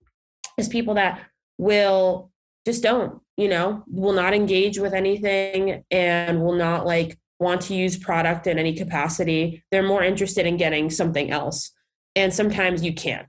[0.57, 1.21] is people that
[1.59, 2.31] will
[2.65, 7.75] just don't, you know, will not engage with anything and will not like want to
[7.75, 9.63] use product in any capacity.
[9.71, 11.71] They're more interested in getting something else.
[12.15, 13.27] And sometimes you can't.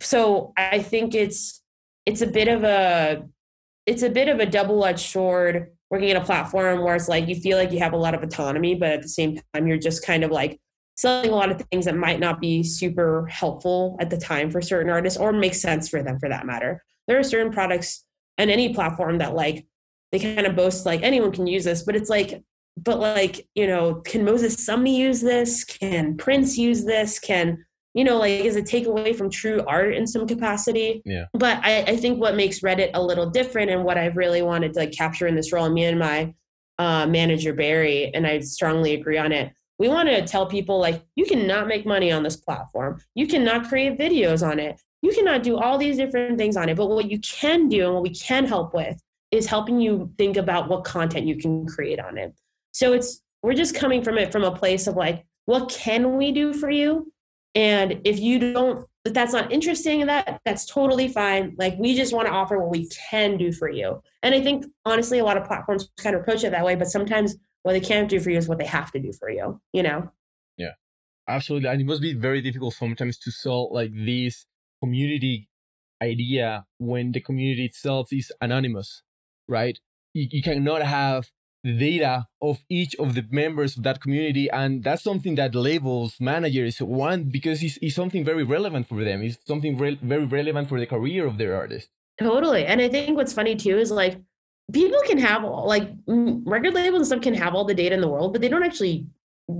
[0.00, 1.60] So I think it's
[2.06, 3.24] it's a bit of a
[3.90, 7.34] it's a bit of a double-edged sword working in a platform where it's like you
[7.34, 10.04] feel like you have a lot of autonomy, but at the same time you're just
[10.04, 10.60] kind of like
[10.96, 14.60] selling a lot of things that might not be super helpful at the time for
[14.60, 18.04] certain artists or make sense for them for that matter there are certain products
[18.38, 19.66] on any platform that like
[20.12, 22.42] they kind of boast like anyone can use this, but it's like,
[22.76, 25.64] but like, you know, can Moses Sumney use this?
[25.64, 27.18] Can Prince use this?
[27.18, 31.02] Can, you know, like, is a takeaway from true art in some capacity?
[31.04, 31.26] Yeah.
[31.32, 34.74] But I, I think what makes Reddit a little different and what I've really wanted
[34.74, 36.34] to like capture in this role, and me and my
[36.78, 39.52] uh, manager Barry, and I strongly agree on it.
[39.78, 43.00] We want to tell people like you cannot make money on this platform.
[43.14, 46.76] You cannot create videos on it you cannot do all these different things on it.
[46.76, 49.00] But what you can do and what we can help with
[49.30, 52.34] is helping you think about what content you can create on it.
[52.72, 56.32] So it's we're just coming from it from a place of like, what can we
[56.32, 57.10] do for you?
[57.54, 61.54] And if you don't, if that's not interesting, that that's totally fine.
[61.58, 64.00] Like we just want to offer what we can do for you.
[64.22, 66.74] And I think honestly, a lot of platforms kind of approach it that way.
[66.76, 69.30] But sometimes what they can't do for you is what they have to do for
[69.30, 69.60] you.
[69.72, 70.10] You know?
[70.56, 70.72] Yeah,
[71.28, 71.68] absolutely.
[71.68, 74.46] And it must be very difficult sometimes to sell like this
[74.82, 75.48] community
[76.02, 79.02] idea when the community itself is anonymous,
[79.48, 79.78] right?
[80.14, 81.30] You, you cannot have
[81.64, 86.80] data of each of the members of that community and that's something that labels managers
[86.80, 90.80] want because it's, it's something very relevant for them it's something re- very relevant for
[90.80, 94.18] the career of their artist totally and i think what's funny too is like
[94.72, 98.00] people can have all like record labels and stuff can have all the data in
[98.00, 99.06] the world but they don't actually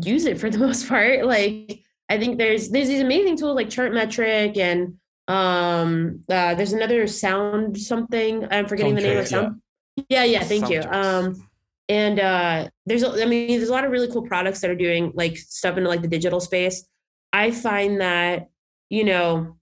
[0.03, 3.69] use it for the most part like i think there's there's these amazing tools like
[3.69, 4.95] Chartmetric and
[5.31, 8.47] um, uh, there's another sound something.
[8.51, 9.63] I'm forgetting the name of sound.
[10.09, 10.43] Yeah, yeah.
[10.43, 10.83] Thank you.
[10.83, 11.49] Um,
[11.91, 15.13] and uh, there's, I mean, there's a lot of really cool products that are doing
[15.15, 16.87] like stuff into like the digital space.
[17.33, 18.49] I find that
[18.89, 19.57] you know,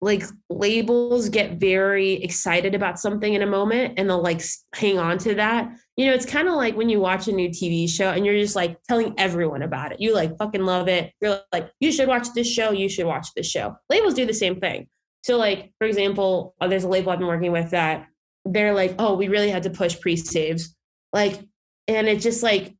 [0.00, 4.42] like labels get very excited about something in a moment and they'll like
[4.74, 7.50] hang on to that you know, it's kind of like when you watch a new
[7.50, 10.00] TV show and you're just like telling everyone about it.
[10.00, 11.12] You like fucking love it.
[11.20, 12.70] You're like, you should watch this show.
[12.70, 13.76] You should watch this show.
[13.90, 14.88] Labels do the same thing.
[15.24, 18.06] So, like, for example, uh, there's a label I've been working with that
[18.46, 20.74] they're like, oh, we really had to push pre saves.
[21.12, 21.40] Like,
[21.88, 22.74] and it just like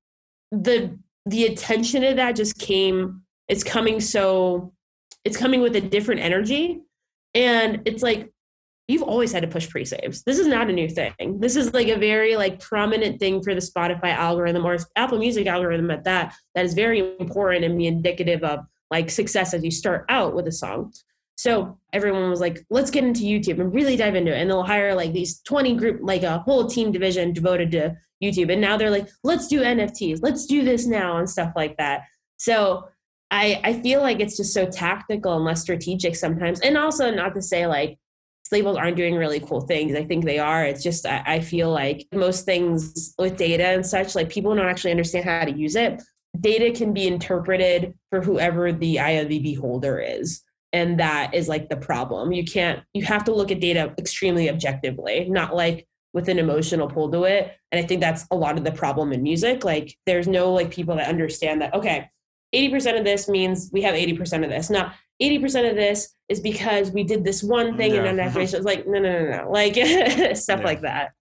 [0.53, 4.73] the, the attention of that just came, it's coming so,
[5.25, 6.81] it's coming with a different energy.
[7.35, 8.33] And it's like,
[8.91, 10.25] you've always had to push pre-saves.
[10.25, 11.39] This is not a new thing.
[11.39, 15.47] This is like a very like prominent thing for the Spotify algorithm or Apple Music
[15.47, 19.71] algorithm at that that is very important and be indicative of like success as you
[19.71, 20.93] start out with a song.
[21.41, 24.39] So everyone was like, let's get into YouTube and really dive into it.
[24.39, 28.53] And they'll hire like these 20 group, like a whole team division devoted to YouTube.
[28.53, 32.03] And now they're like, let's do NFTs, let's do this now and stuff like that.
[32.37, 32.89] So
[33.31, 36.61] I, I feel like it's just so tactical and less strategic sometimes.
[36.61, 37.99] And also not to say like
[38.53, 39.97] labels aren't doing really cool things.
[39.97, 40.67] I think they are.
[40.67, 44.69] It's just, I, I feel like most things with data and such, like people don't
[44.69, 46.03] actually understand how to use it.
[46.39, 50.43] Data can be interpreted for whoever the the beholder is.
[50.73, 52.33] And that is like the problem.
[52.33, 56.89] You can't, you have to look at data extremely objectively, not like with an emotional
[56.89, 57.57] pull to it.
[57.71, 59.65] And I think that's a lot of the problem in music.
[59.65, 62.09] Like there's no like people that understand that, okay,
[62.55, 64.71] 80% of this means we have 80% of this.
[64.71, 68.05] Not 80% of this is because we did this one thing yeah.
[68.05, 69.51] and then after it's like, no, no, no, no.
[69.51, 69.75] Like
[70.37, 70.65] stuff yeah.
[70.65, 71.13] like that.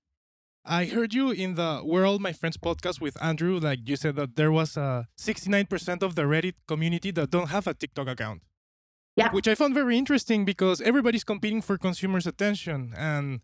[0.66, 3.60] I heard you in the We're All My Friends podcast with Andrew.
[3.60, 7.50] Like you said that there was uh, a 69% of the Reddit community that don't
[7.50, 8.42] have a TikTok account.
[9.16, 9.32] Yeah.
[9.32, 12.94] Which I found very interesting because everybody's competing for consumers' attention.
[12.96, 13.42] And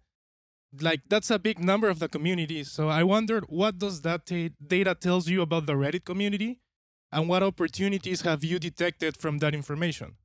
[0.82, 2.64] like that's a big number of the community.
[2.64, 6.60] So I wondered what does that t- data tells you about the Reddit community
[7.12, 10.16] and what opportunities have you detected from that information?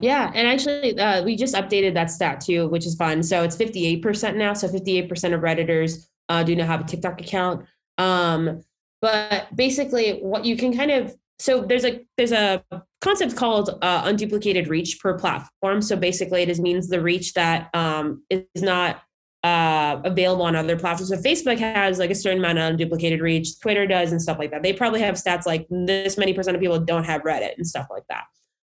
[0.00, 3.22] Yeah, and actually, uh, we just updated that stat too, which is fun.
[3.22, 4.52] So it's 58% now.
[4.52, 7.66] So 58% of Redditors uh, do not have a TikTok account.
[7.98, 8.62] Um,
[9.00, 12.62] but basically, what you can kind of so there's a there's a
[13.00, 15.82] concept called uh, unduplicated reach per platform.
[15.82, 19.02] So basically, it just means the reach that um, is not
[19.42, 21.08] uh, available on other platforms.
[21.08, 23.58] So Facebook has like a certain amount of unduplicated reach.
[23.58, 24.62] Twitter does and stuff like that.
[24.62, 27.88] They probably have stats like this many percent of people don't have Reddit and stuff
[27.90, 28.24] like that.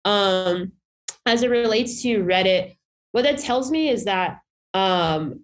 [0.05, 0.73] Um,
[1.25, 2.77] as it relates to Reddit,
[3.13, 4.41] what that tells me is that
[4.75, 5.39] um,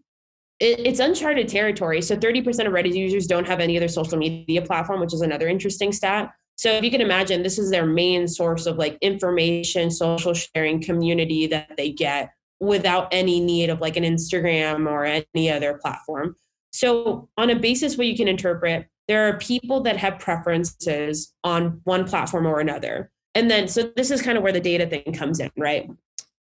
[0.59, 2.03] it, it's uncharted territory.
[2.03, 5.47] So 30% of Reddit users don't have any other social media platform, which is another
[5.47, 6.31] interesting stat.
[6.55, 10.81] So if you can imagine, this is their main source of like information, social sharing
[10.81, 16.35] community that they get without any need of like an Instagram or any other platform.
[16.71, 21.81] So on a basis where you can interpret, there are people that have preferences on
[21.83, 23.11] one platform or another.
[23.35, 25.89] And then so this is kind of where the data thing comes in, right?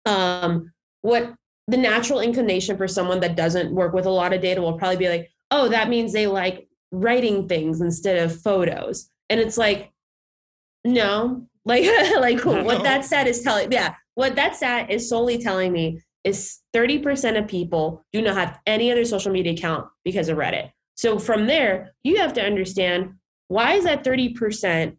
[0.06, 0.72] Um,
[1.02, 1.34] what
[1.68, 4.98] the natural inclination for someone that doesn't work with a lot of data will probably
[4.98, 9.10] be like, oh, that means they like writing things instead of photos.
[9.30, 9.92] And it's like,
[10.86, 11.84] no, like
[12.20, 16.60] like what that stat is telling yeah, what that stat is solely telling me is
[16.76, 20.72] 30% of people do not have any other social media account because of Reddit.
[20.96, 23.16] So from there, you have to understand
[23.48, 24.96] why is that 30%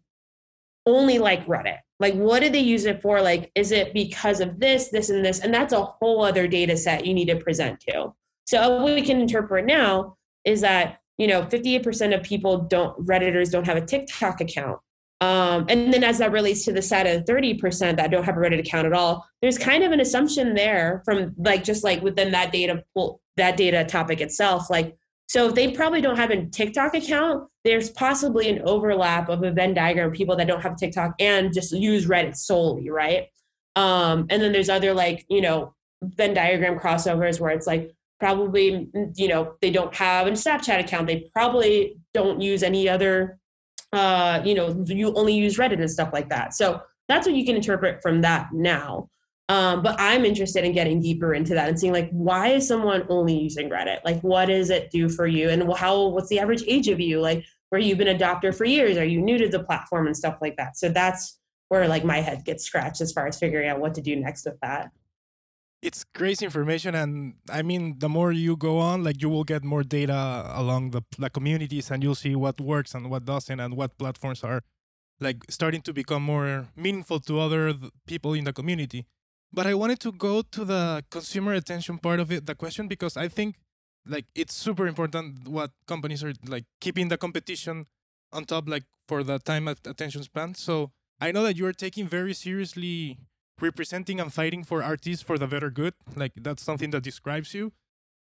[0.87, 1.79] only like Reddit?
[2.01, 3.23] Like, what do they use it for?
[3.23, 5.38] Like, is it because of this, this, and this?
[5.38, 8.12] And that's a whole other data set you need to present to.
[8.45, 13.53] So what we can interpret now is that, you know, 58% of people don't, Redditors
[13.53, 14.81] don't have a TikTok account.
[15.22, 18.40] Um, and then as that relates to the side of 30% that don't have a
[18.40, 22.32] Reddit account at all, there's kind of an assumption there from like just like within
[22.32, 24.68] that data pool, that data topic itself.
[24.68, 24.96] Like,
[25.28, 29.52] so if they probably don't have a TikTok account, there's possibly an overlap of a
[29.52, 33.28] Venn diagram of people that don't have TikTok and just use Reddit solely, right?
[33.76, 38.88] Um, and then there's other like, you know, Venn diagram crossovers where it's like probably,
[39.14, 41.06] you know, they don't have a Snapchat account.
[41.06, 43.38] They probably don't use any other
[43.92, 46.55] uh, you know, you only use Reddit and stuff like that.
[46.55, 49.09] So that's what you can interpret from that now.
[49.48, 53.05] Um, but I'm interested in getting deeper into that and seeing like why is someone
[53.09, 53.98] only using Reddit?
[54.05, 55.50] Like what does it do for you?
[55.50, 57.20] And how what's the average age of you?
[57.20, 58.96] Like where you've been a adopter for years?
[58.96, 60.76] Are you new to the platform and stuff like that?
[60.76, 64.00] So that's where like my head gets scratched as far as figuring out what to
[64.00, 64.90] do next with that
[65.83, 69.64] it's crazy information and i mean the more you go on like you will get
[69.64, 73.77] more data along the, the communities and you'll see what works and what doesn't and
[73.77, 74.62] what platforms are
[75.21, 77.75] like starting to become more meaningful to other
[78.07, 79.07] people in the community.
[79.53, 83.16] But i wanted to go to the consumer attention part of it the question because
[83.16, 83.57] i think
[84.07, 87.87] like it's super important what companies are like keeping the competition
[88.33, 90.55] on top like for the time attention span.
[90.55, 93.18] So i know that you're taking very seriously
[93.61, 95.95] representing and fighting for artists for the better good.
[96.17, 97.73] Like that's something that describes you.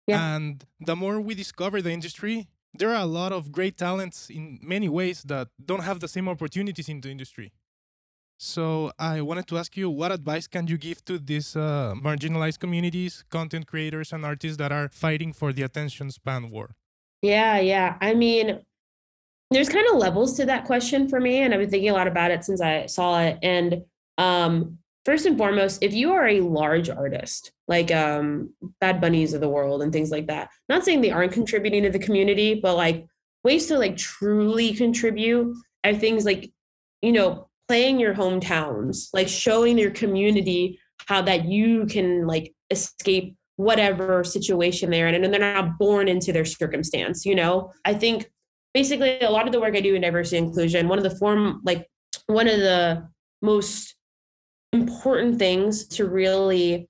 [0.06, 0.36] Yeah.
[0.36, 4.58] And the more we discover the industry, there are a lot of great talents in
[4.62, 7.52] many ways that don't have the same opportunities in the industry.
[8.40, 12.60] So I wanted to ask you, what advice can you give to these uh, marginalized
[12.60, 16.76] communities, content creators, and artists that are fighting for the attention span war?
[17.20, 17.96] Yeah, yeah.
[18.00, 18.60] I mean,
[19.50, 22.06] there's kind of levels to that question for me, and I've been thinking a lot
[22.06, 23.38] about it since I saw it.
[23.42, 23.82] And
[24.18, 29.40] um, first and foremost, if you are a large artist, like um, Bad Bunnies of
[29.40, 32.76] the world and things like that, not saying they aren't contributing to the community, but
[32.76, 33.06] like
[33.42, 36.52] ways to like truly contribute are things like,
[37.00, 43.34] you know, playing your hometowns, like showing your community how that you can like escape
[43.56, 47.72] whatever situation they're in and they're not born into their circumstance, you know?
[47.86, 48.30] I think
[48.74, 51.62] basically a lot of the work I do in diversity inclusion, one of the form
[51.64, 51.88] like
[52.26, 53.08] one of the
[53.40, 53.94] most
[54.72, 56.88] important things to really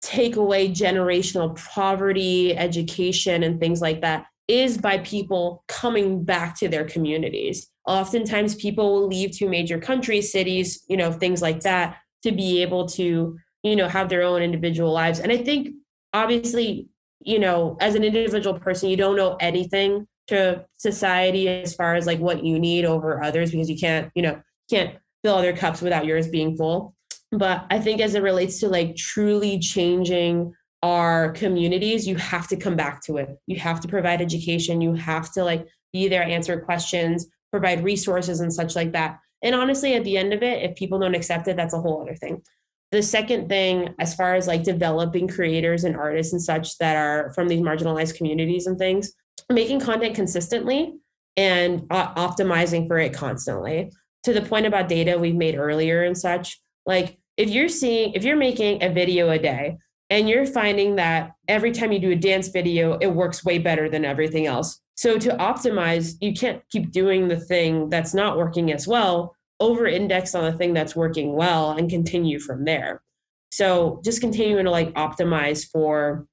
[0.00, 6.68] take away generational poverty, education, and things like that is by people coming back to
[6.68, 7.68] their communities.
[7.86, 12.62] Oftentimes, people will leave to major countries, cities, you know, things like that to be
[12.62, 15.20] able to, you know, have their own individual lives.
[15.20, 15.68] And I think,
[16.12, 16.88] obviously,
[17.20, 22.06] you know, as an individual person, you don't know anything to society as far as
[22.06, 24.40] like what you need over others because you can't, you know,
[24.70, 26.94] can't fill other cups without yours being full.
[27.30, 30.52] But I think as it relates to like truly changing
[30.82, 33.38] our communities, you have to come back to it.
[33.46, 34.80] You have to provide education.
[34.80, 39.18] You have to like be there, answer questions, provide resources and such like that.
[39.42, 42.02] And honestly, at the end of it, if people don't accept it, that's a whole
[42.02, 42.42] other thing.
[42.90, 47.32] The second thing, as far as like developing creators and artists and such that are
[47.34, 49.12] from these marginalized communities and things,
[49.50, 50.94] making content consistently
[51.36, 53.90] and optimizing for it constantly.
[54.24, 58.24] To the point about data we've made earlier and such, like if you're seeing, if
[58.24, 59.78] you're making a video a day
[60.10, 63.88] and you're finding that every time you do a dance video, it works way better
[63.88, 64.80] than everything else.
[64.96, 69.86] So to optimize, you can't keep doing the thing that's not working as well, over
[69.86, 73.02] index on the thing that's working well and continue from there.
[73.50, 76.26] So just continuing to like optimize for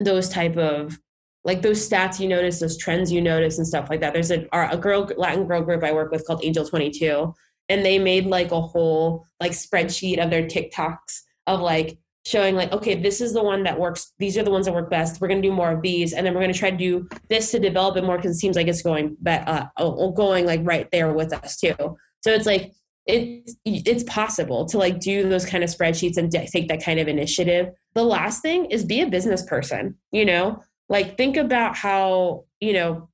[0.00, 0.98] those type of
[1.44, 4.12] like those stats you notice, those trends you notice, and stuff like that.
[4.12, 7.34] There's a, a girl Latin girl group I work with called Angel Twenty Two,
[7.68, 12.72] and they made like a whole like spreadsheet of their TikToks of like showing like
[12.72, 15.26] okay this is the one that works these are the ones that work best we're
[15.26, 17.50] going to do more of these and then we're going to try to do this
[17.50, 19.66] to develop it more because it seems like it's going but uh,
[20.10, 21.74] going like right there with us too.
[22.22, 22.72] So it's like
[23.06, 27.08] it's it's possible to like do those kind of spreadsheets and take that kind of
[27.08, 27.70] initiative.
[27.94, 32.72] The last thing is be a business person you know like think about how you
[32.72, 33.08] know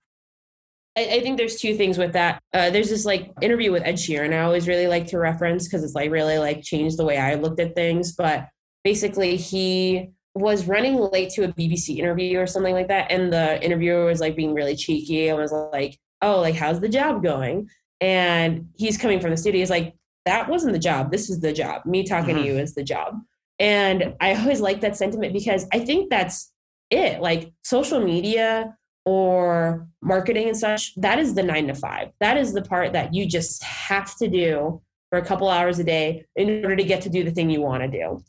[0.98, 2.42] I, I think there's two things with that.
[2.52, 5.84] Uh, there's this like interview with Ed Sheeran I always really like to reference because
[5.84, 8.12] it's like really like changed the way I looked at things.
[8.12, 8.48] But
[8.82, 13.62] basically, he was running late to a BBC interview or something like that, and the
[13.64, 17.68] interviewer was like being really cheeky and was like, "Oh, like how's the job going?"
[18.00, 19.60] And he's coming from the studio.
[19.60, 19.94] He's like,
[20.26, 21.12] "That wasn't the job.
[21.12, 21.86] This is the job.
[21.86, 22.44] Me talking mm-hmm.
[22.44, 23.14] to you is the job."
[23.60, 26.52] And I always like that sentiment because I think that's
[26.90, 27.20] it.
[27.20, 32.08] Like social media or marketing and such, that is the nine to five.
[32.20, 35.84] That is the part that you just have to do for a couple hours a
[35.84, 38.22] day in order to get to do the thing you want to do.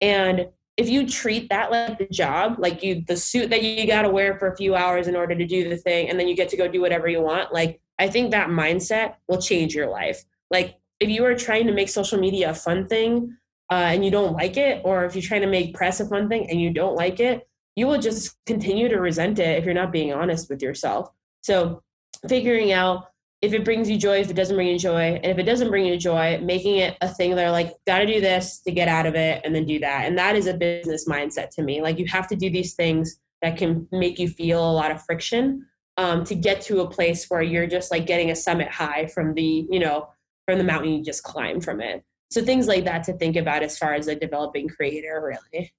[0.00, 4.02] And if you treat that like the job, like you the suit that you got
[4.02, 6.34] to wear for a few hours in order to do the thing, and then you
[6.34, 9.90] get to go do whatever you want, like I think that mindset will change your
[9.90, 10.24] life.
[10.50, 13.36] Like if you are trying to make social media a fun thing
[13.70, 16.28] uh, and you don't like it, or if you're trying to make press a fun
[16.28, 17.46] thing and you don't like it,
[17.76, 21.10] you will just continue to resent it if you're not being honest with yourself.
[21.42, 21.82] So,
[22.28, 23.06] figuring out
[23.40, 25.70] if it brings you joy, if it doesn't bring you joy, and if it doesn't
[25.70, 28.86] bring you joy, making it a thing that are like, gotta do this to get
[28.86, 30.06] out of it and then do that.
[30.06, 31.82] And that is a business mindset to me.
[31.82, 35.04] Like, you have to do these things that can make you feel a lot of
[35.04, 35.66] friction
[35.96, 39.34] um, to get to a place where you're just like getting a summit high from
[39.34, 40.08] the, you know,
[40.46, 42.04] from the mountain you just climb from it.
[42.30, 45.20] So, things like that to think about as far as a developing creator,
[45.52, 45.72] really.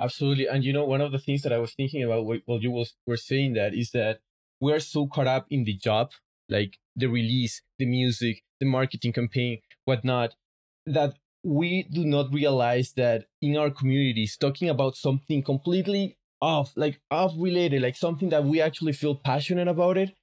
[0.00, 0.46] Absolutely.
[0.46, 2.94] And you know, one of the things that I was thinking about while you was,
[3.06, 4.20] were saying that is that
[4.60, 6.12] we're so caught up in the job,
[6.48, 10.34] like the release, the music, the marketing campaign, whatnot,
[10.86, 17.00] that we do not realize that in our communities, talking about something completely off, like
[17.10, 20.14] off related, like something that we actually feel passionate about it,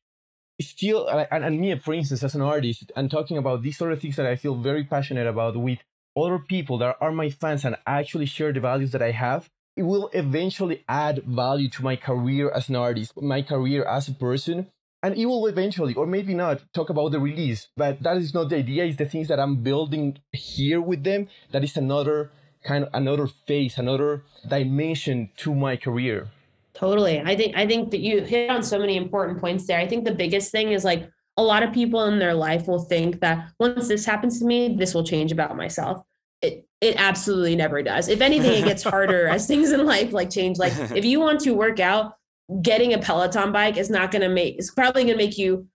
[0.61, 4.01] still, and, and me, for instance, as an artist, and talking about these sort of
[4.01, 5.79] things that I feel very passionate about with
[6.17, 9.83] other people that are my fans and actually share the values that I have, it
[9.83, 14.67] will eventually add value to my career as an artist, my career as a person.
[15.03, 17.67] And it will eventually, or maybe not, talk about the release.
[17.77, 18.85] But that is not the idea.
[18.85, 21.27] It's the things that I'm building here with them.
[21.51, 22.31] That is another
[22.63, 26.29] kind of another phase, another dimension to my career.
[26.73, 27.21] Totally.
[27.21, 29.79] I think I think that you hit on so many important points there.
[29.79, 31.07] I think the biggest thing is like
[31.37, 34.75] a lot of people in their life will think that once this happens to me,
[34.75, 36.01] this will change about myself
[36.45, 38.07] it it absolutely never does.
[38.07, 40.57] If anything, it gets harder as things in life like change.
[40.59, 42.13] Like if you want to work out,
[42.61, 44.57] getting a Peloton bike is not going to make.
[44.57, 45.67] It's probably going to make you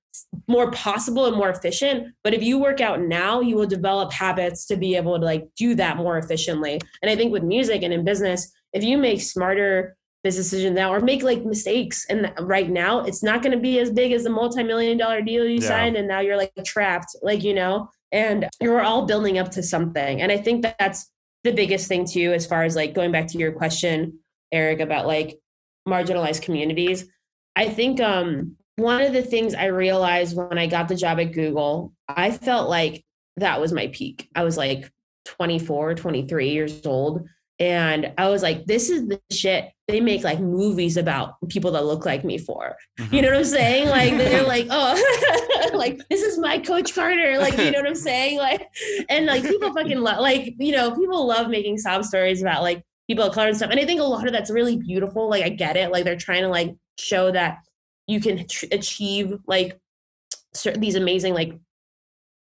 [0.46, 2.14] more possible and more efficient.
[2.22, 5.48] But if you work out now, you will develop habits to be able to like
[5.56, 6.80] do that more efficiently.
[7.02, 10.92] And I think with music and in business, if you make smarter business decisions now
[10.92, 14.22] or make like mistakes and right now it's not going to be as big as
[14.22, 15.66] the multi-million dollar deal you yeah.
[15.66, 19.62] signed and now you're like trapped like you know and you're all building up to
[19.62, 20.20] something.
[20.20, 21.10] And i think that that's
[21.44, 24.18] the biggest thing too as far as like going back to your question
[24.52, 25.38] eric about like
[25.88, 27.06] marginalized communities.
[27.56, 31.32] I think um one of the things i realized when i got the job at
[31.32, 33.04] google i felt like
[33.40, 34.28] that was my peak.
[34.34, 34.90] I was like
[35.26, 37.28] 24 23 years old
[37.60, 41.84] and I was like, this is the shit they make like movies about people that
[41.84, 42.74] look like me for.
[42.98, 43.14] Mm-hmm.
[43.14, 43.88] You know what I'm saying?
[43.88, 47.36] Like they're like, oh, like this is my Coach Carter.
[47.38, 48.38] Like, you know what I'm saying?
[48.38, 48.66] Like,
[49.10, 52.82] and like people fucking love, like, you know, people love making sob stories about like
[53.06, 53.70] people of color and stuff.
[53.70, 55.28] And I think a lot of that's really beautiful.
[55.28, 55.92] Like, I get it.
[55.92, 57.58] Like, they're trying to like show that
[58.06, 59.78] you can tr- achieve like
[60.54, 61.58] certain, these amazing like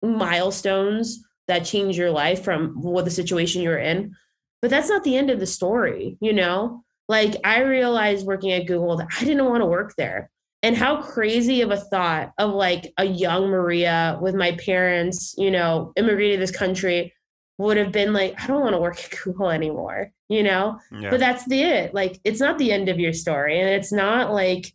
[0.02, 4.14] milestones that change your life from what the situation you're in
[4.64, 6.82] but that's not the end of the story, you know?
[7.06, 10.30] Like I realized working at Google that I didn't want to work there.
[10.62, 15.50] And how crazy of a thought of like a young Maria with my parents, you
[15.50, 17.12] know, immigrated to this country
[17.58, 20.80] would have been like, I don't want to work at Google anymore, you know?
[20.98, 21.10] Yeah.
[21.10, 21.92] But that's the it.
[21.92, 23.60] Like it's not the end of your story.
[23.60, 24.72] And it's not like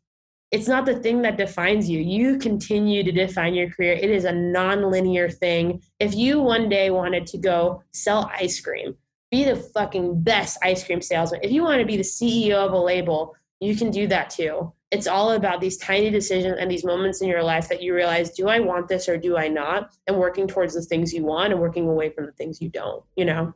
[0.51, 1.99] it's not the thing that defines you.
[1.99, 3.93] You continue to define your career.
[3.93, 5.81] It is a non-linear thing.
[5.99, 8.95] If you one day wanted to go sell ice cream,
[9.31, 11.41] be the fucking best ice cream salesman.
[11.43, 14.73] If you want to be the CEO of a label, you can do that too.
[14.91, 18.31] It's all about these tiny decisions and these moments in your life that you realize,
[18.31, 19.95] do I want this or do I not?
[20.07, 23.03] And working towards the things you want and working away from the things you don't,
[23.15, 23.53] you know?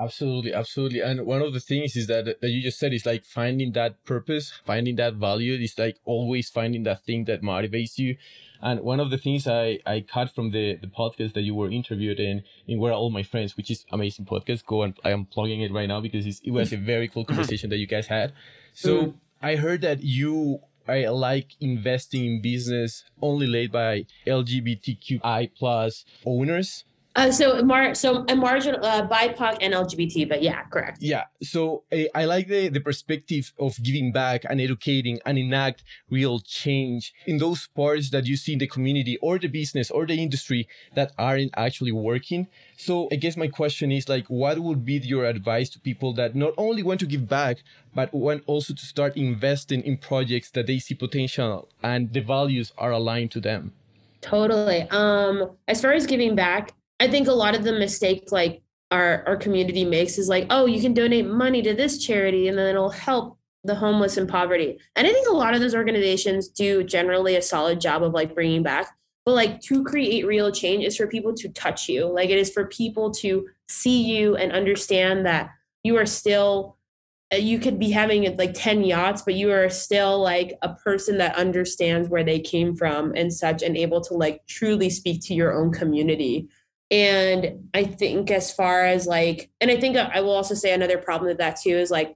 [0.00, 1.00] Absolutely, absolutely.
[1.00, 4.02] And one of the things is that that you just said is like finding that
[4.04, 5.54] purpose, finding that value.
[5.54, 8.16] Is like always finding that thing that motivates you.
[8.62, 11.70] And one of the things I, I cut from the, the podcast that you were
[11.70, 14.64] interviewed in, in Where Are All My Friends, which is amazing podcast.
[14.64, 17.70] Go and I am plugging it right now because it was a very cool conversation
[17.70, 18.32] that you guys had.
[18.72, 19.14] So mm.
[19.42, 26.84] I heard that you I like investing in business only led by LGBTQI plus owners
[27.14, 30.98] uh, so mar- so a marginal uh, BIPOC and LGBT, but yeah, correct.
[31.00, 31.24] Yeah.
[31.42, 36.40] So uh, I like the the perspective of giving back and educating and enact real
[36.40, 40.14] change in those parts that you see in the community or the business or the
[40.14, 42.46] industry that aren't actually working.
[42.76, 46.34] So I guess my question is like, what would be your advice to people that
[46.34, 47.58] not only want to give back
[47.94, 52.72] but want also to start investing in projects that they see potential and the values
[52.78, 53.72] are aligned to them?
[54.22, 54.82] Totally.
[54.90, 59.24] Um, as far as giving back, I think a lot of the mistake like our
[59.26, 62.68] our community makes is like, oh, you can donate money to this charity and then
[62.68, 64.78] it'll help the homeless and poverty.
[64.94, 68.36] And I think a lot of those organizations do generally a solid job of like
[68.36, 68.86] bringing back.
[69.24, 72.06] But like to create real change is for people to touch you.
[72.06, 75.50] Like it is for people to see you and understand that
[75.82, 76.76] you are still
[77.32, 81.18] uh, you could be having like 10 yachts but you are still like a person
[81.18, 85.34] that understands where they came from and such and able to like truly speak to
[85.34, 86.48] your own community
[86.92, 90.98] and I think as far as like, and I think I will also say another
[90.98, 92.14] problem with that too is like,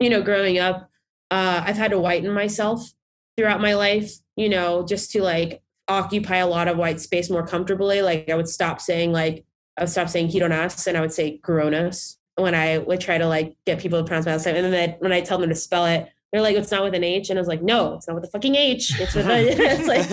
[0.00, 0.90] you know, growing up,
[1.30, 2.92] uh, I've had to whiten myself
[3.36, 7.46] throughout my life, you know, just to like occupy a lot of white space more
[7.46, 8.02] comfortably.
[8.02, 9.44] Like I would stop saying like,
[9.76, 13.28] I would stop saying hedonus and I would say coronas when I would try to
[13.28, 14.56] like get people to pronounce my last name.
[14.56, 17.02] And then when I tell them to spell it, they're like, it's not with an
[17.02, 17.28] H.
[17.30, 19.00] And I was like, no, it's not with a fucking H.
[19.00, 20.08] It's with a, it's like,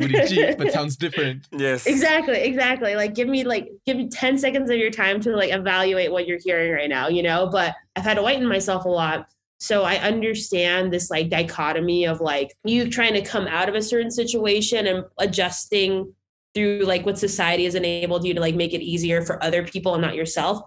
[0.00, 1.46] with a G, but sounds different.
[1.52, 1.86] Yes.
[1.86, 2.38] Exactly.
[2.38, 2.96] Exactly.
[2.96, 6.26] Like, give me like, give me 10 seconds of your time to like evaluate what
[6.26, 7.48] you're hearing right now, you know?
[7.50, 9.28] But I've had to whiten myself a lot.
[9.60, 13.82] So I understand this like dichotomy of like you trying to come out of a
[13.82, 16.12] certain situation and adjusting
[16.54, 19.94] through like what society has enabled you to like make it easier for other people
[19.94, 20.62] and not yourself.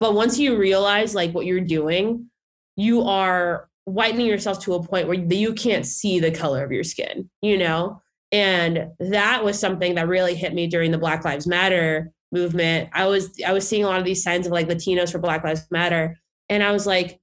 [0.00, 2.28] But once you realize like what you're doing,
[2.76, 6.84] you are whitening yourself to a point where you can't see the color of your
[6.84, 8.00] skin, you know?
[8.32, 12.90] And that was something that really hit me during the Black Lives Matter movement.
[12.92, 15.44] I was I was seeing a lot of these signs of like Latinos for Black
[15.44, 16.18] Lives Matter
[16.48, 17.20] and I was like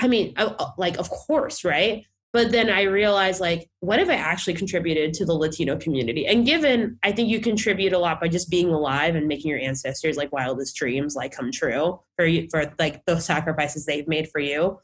[0.00, 2.04] I mean, oh, oh, like of course, right?
[2.32, 6.26] But then I realized like what have I actually contributed to the Latino community?
[6.26, 9.58] And given I think you contribute a lot by just being alive and making your
[9.58, 14.28] ancestors like wildest dreams like come true for you for like those sacrifices they've made
[14.30, 14.78] for you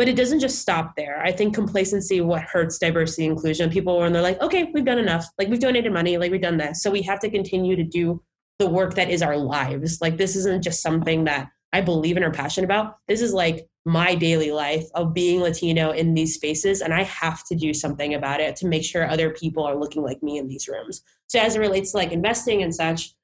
[0.00, 1.20] but it doesn't just stop there.
[1.22, 3.68] I think complacency what hurts diversity inclusion.
[3.68, 5.26] People when they're like, okay, we've done enough.
[5.38, 6.82] Like we've donated money, like we've done this.
[6.82, 8.22] So we have to continue to do
[8.58, 10.00] the work that is our lives.
[10.00, 12.96] Like this isn't just something that I believe in or passionate about.
[13.08, 16.80] This is like my daily life of being Latino in these spaces.
[16.80, 20.02] And I have to do something about it to make sure other people are looking
[20.02, 21.02] like me in these rooms.
[21.28, 23.14] So as it relates to like investing and such,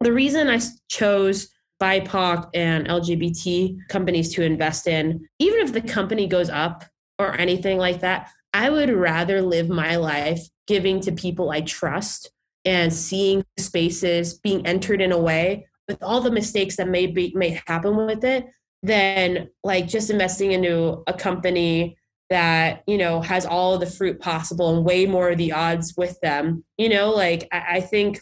[0.00, 1.48] the reason I chose
[1.82, 6.84] BIPOC and LGBT companies to invest in, even if the company goes up
[7.18, 12.30] or anything like that, I would rather live my life giving to people I trust
[12.64, 17.32] and seeing spaces being entered in a way with all the mistakes that may be
[17.34, 18.46] may happen with it
[18.82, 21.96] than like just investing into a company
[22.30, 25.94] that you know has all of the fruit possible and way more of the odds
[25.96, 28.20] with them you know like I, I think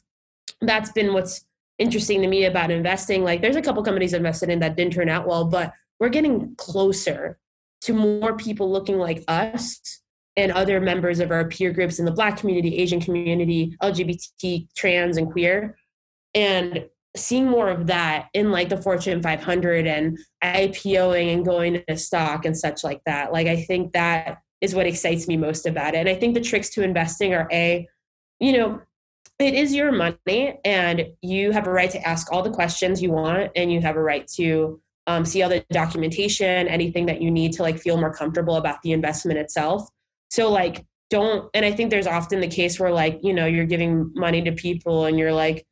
[0.61, 1.45] that's been what's
[1.79, 3.23] interesting to me about investing.
[3.23, 6.09] Like there's a couple companies I invested in that didn't turn out well, but we're
[6.09, 7.39] getting closer
[7.83, 10.01] to more people looking like us
[10.37, 15.17] and other members of our peer groups in the black community, Asian community, LGBT, trans,
[15.17, 15.77] and queer.
[16.35, 16.87] And
[17.17, 22.45] seeing more of that in like the Fortune 500 and IPOing and going to stock
[22.45, 23.33] and such like that.
[23.33, 25.99] Like I think that is what excites me most about it.
[25.99, 27.87] And I think the tricks to investing are a,
[28.41, 28.81] you know,
[29.39, 33.11] it is your money and you have a right to ask all the questions you
[33.11, 37.31] want and you have a right to um, see all the documentation anything that you
[37.31, 39.89] need to like feel more comfortable about the investment itself
[40.31, 43.67] so like don't and i think there's often the case where like you know you're
[43.67, 45.65] giving money to people and you're like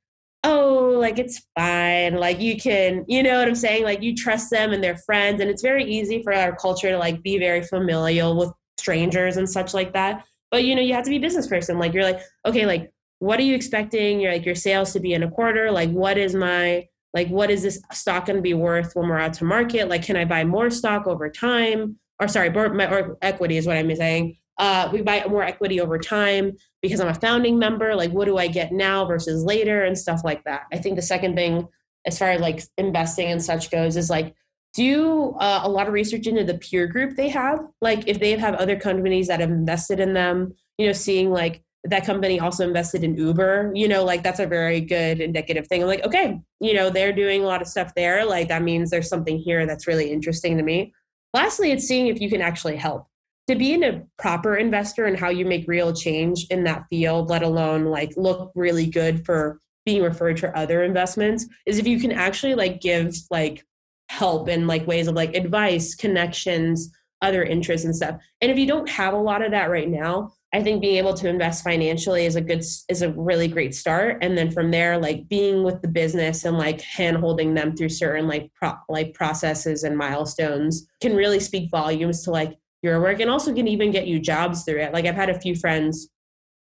[0.45, 4.51] oh like it's fine like you can you know what i'm saying like you trust
[4.51, 7.63] them and they're friends and it's very easy for our culture to like be very
[7.63, 10.25] familial with strangers and such like that.
[10.51, 11.79] But you know, you have to be business person.
[11.79, 14.21] Like you're like, okay, like what are you expecting?
[14.21, 15.71] You're like your sales to be in a quarter.
[15.71, 19.19] Like what is my like what is this stock going to be worth when we're
[19.19, 19.89] out to market?
[19.89, 21.99] Like can I buy more stock over time?
[22.21, 24.37] Or sorry, more, or equity is what I'm saying.
[24.59, 27.95] Uh, we buy more equity over time because I'm a founding member.
[27.95, 30.63] Like what do I get now versus later and stuff like that.
[30.73, 31.69] I think the second thing
[32.07, 34.35] as far as like investing and such goes is like
[34.75, 38.33] do uh, a lot of research into the peer group they have like if they
[38.33, 42.67] have other companies that have invested in them you know seeing like that company also
[42.67, 46.41] invested in uber you know like that's a very good indicative thing i'm like okay
[46.61, 49.65] you know they're doing a lot of stuff there like that means there's something here
[49.65, 50.93] that's really interesting to me
[51.33, 53.07] lastly it's seeing if you can actually help
[53.47, 57.43] to be a proper investor and how you make real change in that field let
[57.43, 62.13] alone like look really good for being referred to other investments is if you can
[62.13, 63.65] actually like give like
[64.09, 66.91] help and like ways of like advice connections
[67.25, 68.21] other interests and stuff.
[68.41, 71.15] And if you don't have a lot of that right now i think being able
[71.15, 74.19] to invest financially is a good is a really great start.
[74.23, 77.89] And then from there like being with the business and like hand holding them through
[77.89, 83.19] certain like pro- like processes and milestones can really speak volumes to like your work
[83.19, 86.09] and also can even get you jobs through it like i've had a few friends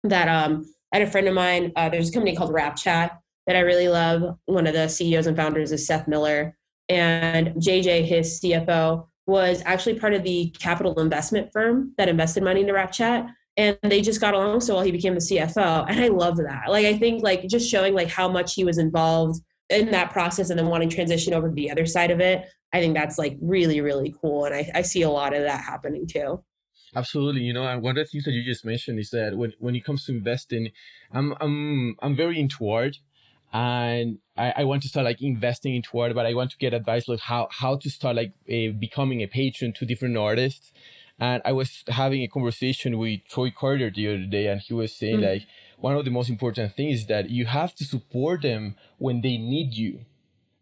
[0.03, 3.11] that um I had a friend of mine, uh, there's a company called RapChat
[3.45, 4.37] that I really love.
[4.45, 6.57] One of the CEOs and founders is Seth Miller.
[6.89, 12.61] And JJ, his CFO, was actually part of the capital investment firm that invested money
[12.61, 13.29] into RapChat.
[13.57, 15.85] And they just got along so well he became the CFO.
[15.89, 16.69] And I love that.
[16.69, 20.49] Like I think like just showing like how much he was involved in that process
[20.49, 22.45] and then wanting to transition over to the other side of it.
[22.73, 24.45] I think that's like really, really cool.
[24.45, 26.43] And I, I see a lot of that happening too.
[26.95, 29.53] Absolutely, you know, and one of the things that you just mentioned is that when,
[29.59, 30.69] when it comes to investing,
[31.11, 32.97] I'm I'm I'm very into art,
[33.51, 36.73] and I, I want to start like investing into art, but I want to get
[36.73, 40.71] advice like how how to start like a, becoming a patron to different artists.
[41.19, 44.95] And I was having a conversation with Troy Carter the other day, and he was
[44.95, 45.25] saying mm-hmm.
[45.25, 45.43] like
[45.77, 49.37] one of the most important things is that you have to support them when they
[49.37, 50.01] need you.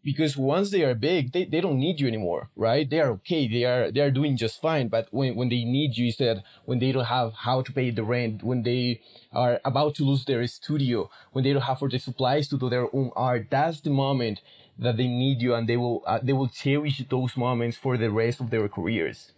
[0.04, 2.88] Because once they are big they, they don't need you anymore right?
[2.88, 3.48] They are okay.
[3.48, 4.88] They are they are doing just fine.
[4.88, 8.04] But when, when they need you instead when they don't have how to pay the
[8.04, 9.02] rent when they
[9.32, 12.70] are about to lose their studio when they don't have for the supplies to do
[12.70, 14.42] their own art that's the moment
[14.78, 18.12] that they need you and they will uh, they will cherish those moments for the
[18.12, 19.32] rest of their careers.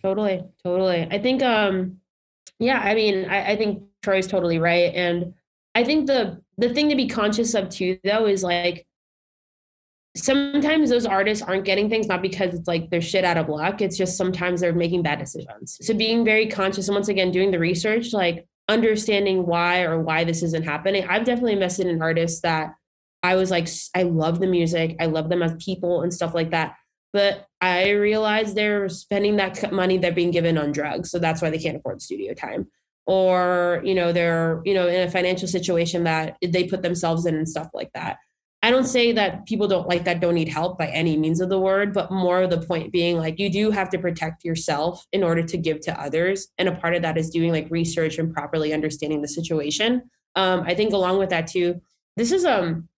[0.00, 1.06] Totally totally.
[1.10, 2.00] I think um
[2.58, 4.94] yeah i mean i, I think troy's totally right.
[4.94, 5.34] And
[5.74, 8.86] i think the the thing to be conscious of too though is like
[10.16, 13.80] sometimes those artists aren't getting things not because it's like they're shit out of luck.
[13.80, 15.78] It's just sometimes they're making bad decisions.
[15.82, 20.24] So being very conscious and once again doing the research like understanding why or why
[20.24, 21.04] this isn't happening.
[21.08, 22.74] I've definitely invested in artists that
[23.22, 24.96] i was like i love the music.
[25.00, 26.76] I love them as people and stuff like that.
[27.12, 31.10] But i realized they're spending that money they're being given on drugs.
[31.10, 32.68] So that's why they can't afford studio time
[33.06, 37.34] or you know they're you know in a financial situation that they put themselves in
[37.34, 38.18] and stuff like that
[38.64, 41.50] I don't say that people don't like that don't need help by any means of
[41.50, 45.04] the word, but more of the point being like you do have to protect yourself
[45.12, 46.48] in order to give to others.
[46.56, 50.08] And a part of that is doing like research and properly understanding the situation.
[50.34, 51.82] Um, I think along with that too,
[52.16, 52.88] this is um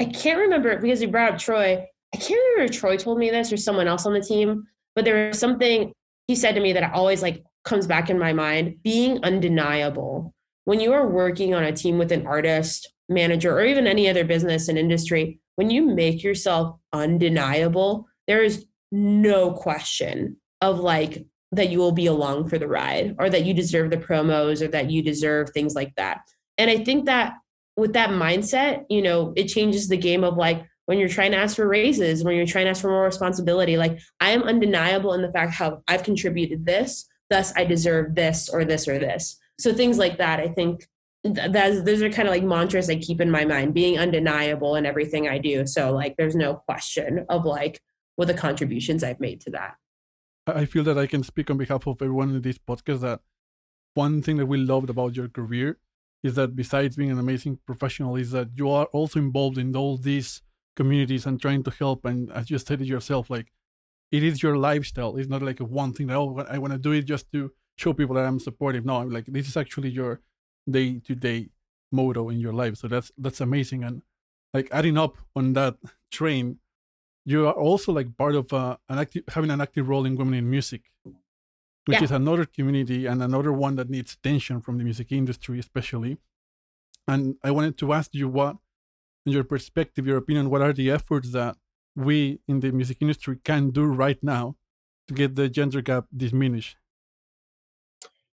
[0.00, 1.84] I can't remember because you brought up Troy.
[2.14, 5.04] I can't remember if Troy told me this or someone else on the team, but
[5.04, 5.92] there was something
[6.28, 10.34] he said to me that I always like comes back in my mind being undeniable.
[10.64, 14.24] When you are working on a team with an artist manager or even any other
[14.24, 21.70] business and industry, when you make yourself undeniable, there is no question of like that
[21.70, 24.90] you will be along for the ride or that you deserve the promos or that
[24.90, 26.20] you deserve things like that.
[26.58, 27.34] And I think that
[27.76, 31.38] with that mindset, you know, it changes the game of like when you're trying to
[31.38, 35.14] ask for raises, when you're trying to ask for more responsibility, like I am undeniable
[35.14, 39.38] in the fact how I've contributed this, thus I deserve this or this or this.
[39.58, 40.86] So things like that, I think
[41.22, 44.86] that's those are kind of like mantras I keep in my mind, being undeniable in
[44.86, 45.66] everything I do.
[45.66, 47.80] So like there's no question of like
[48.16, 49.74] what the contributions I've made to that.
[50.46, 53.20] I feel that I can speak on behalf of everyone in this podcast that
[53.94, 55.78] one thing that we loved about your career
[56.22, 59.96] is that besides being an amazing professional is that you are also involved in all
[59.96, 60.42] these
[60.76, 63.52] communities and trying to help and as you stated yourself like
[64.12, 66.78] it is your lifestyle it's not like a one thing that oh i want to
[66.78, 69.90] do it just to show people that i'm supportive no i'm like this is actually
[69.90, 70.20] your
[70.68, 71.48] day to day
[71.92, 72.76] motto in your life.
[72.76, 73.84] So that's that's amazing.
[73.84, 74.02] And
[74.54, 75.76] like adding up on that
[76.10, 76.58] train,
[77.24, 80.34] you are also like part of uh, an active having an active role in women
[80.34, 82.04] in music, which yeah.
[82.04, 86.18] is another community and another one that needs attention from the music industry, especially.
[87.08, 88.56] And I wanted to ask you what,
[89.26, 91.56] in your perspective, your opinion, what are the efforts that
[92.00, 94.56] we in the music industry can do right now
[95.08, 96.76] to get the gender gap diminished?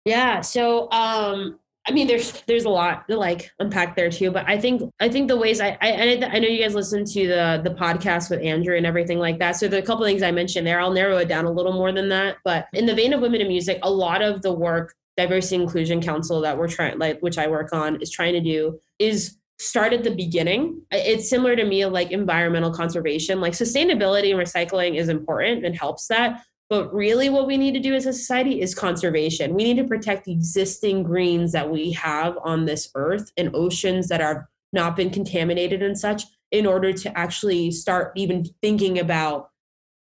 [0.06, 0.42] Yeah.
[0.42, 4.60] So, um, I mean, there's there's a lot to like unpack there too, but I
[4.60, 7.76] think I think the ways I I, I know you guys listen to the the
[7.76, 9.56] podcast with Andrew and everything like that.
[9.56, 12.10] So the couple things I mentioned there, I'll narrow it down a little more than
[12.10, 12.38] that.
[12.44, 16.02] But in the vein of women in music, a lot of the work diversity inclusion
[16.02, 19.94] council that we're trying like which I work on is trying to do is start
[19.94, 20.82] at the beginning.
[20.92, 23.42] It's similar to me like environmental conservation.
[23.42, 26.44] Like sustainability and recycling is important and helps that.
[26.70, 29.54] But really, what we need to do as a society is conservation.
[29.54, 34.10] We need to protect the existing greens that we have on this earth and oceans
[34.10, 39.50] that are not been contaminated and such in order to actually start even thinking about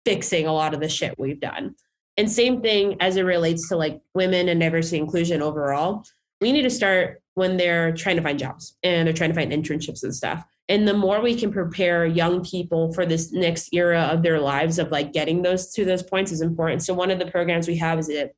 [0.07, 1.75] fixing a lot of the shit we've done.
[2.17, 6.05] And same thing as it relates to like women and diversity inclusion overall.
[6.41, 9.53] We need to start when they're trying to find jobs and they're trying to find
[9.53, 10.45] internships and stuff.
[10.69, 14.79] And the more we can prepare young people for this next era of their lives
[14.79, 16.83] of like getting those to those points is important.
[16.83, 18.31] So one of the programs we have is a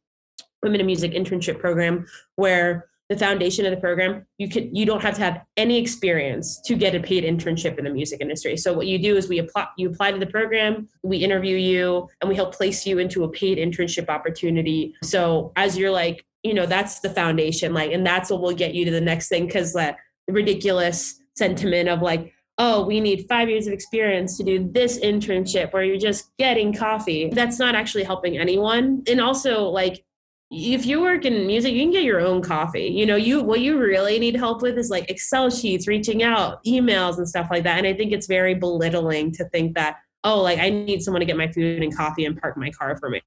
[0.62, 5.02] women in music internship program where the foundation of the program you can you don't
[5.02, 8.56] have to have any experience to get a paid internship in the music industry.
[8.56, 12.08] So what you do is we apply you apply to the program we interview you
[12.20, 14.94] and we help place you into a paid internship opportunity.
[15.04, 18.74] So as you're like you know that's the foundation like and that's what will get
[18.74, 19.96] you to the next thing because that
[20.28, 25.72] ridiculous sentiment of like oh we need five years of experience to do this internship
[25.72, 27.28] where you're just getting coffee.
[27.30, 30.04] That's not actually helping anyone and also like
[30.52, 33.58] if you work in music you can get your own coffee you know you what
[33.58, 37.64] you really need help with is like excel sheets reaching out emails and stuff like
[37.64, 41.18] that and i think it's very belittling to think that oh like i need someone
[41.18, 43.20] to get my food and coffee and park my car for me.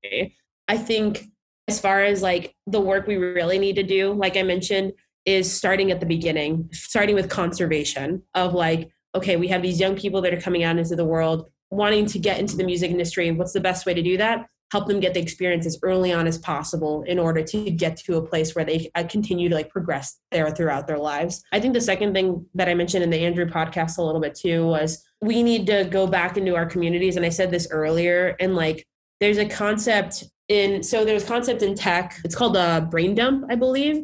[0.70, 1.26] I think
[1.70, 4.92] as far as like the work we really need to do like i mentioned
[5.26, 9.96] is starting at the beginning, starting with conservation of like, okay, we have these young
[9.96, 13.32] people that are coming out into the world wanting to get into the music industry.
[13.32, 14.48] What's the best way to do that?
[14.72, 18.18] Help them get the experience as early on as possible in order to get to
[18.18, 21.44] a place where they uh, continue to like progress there throughout their lives.
[21.52, 24.36] I think the second thing that I mentioned in the Andrew podcast a little bit
[24.36, 27.18] too was we need to go back into our communities.
[27.18, 28.88] And I said this earlier, and like
[29.20, 32.20] there's a concept in so there's concept in tech.
[32.24, 34.04] It's called a brain dump, I believe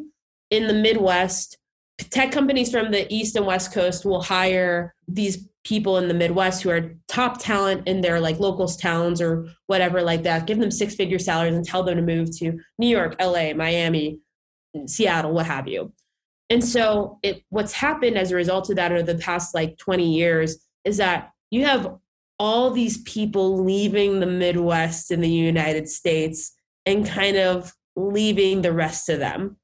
[0.50, 1.58] in the Midwest,
[1.98, 6.62] tech companies from the East and West Coast will hire these people in the Midwest
[6.62, 10.70] who are top talent in their like locals towns or whatever like that, give them
[10.70, 14.20] six figure salaries and tell them to move to New York, LA, Miami,
[14.86, 15.92] Seattle, what have you.
[16.50, 20.14] And so it what's happened as a result of that over the past like 20
[20.14, 21.96] years is that you have
[22.38, 26.52] all these people leaving the Midwest in the United States
[26.84, 29.56] and kind of leaving the rest of them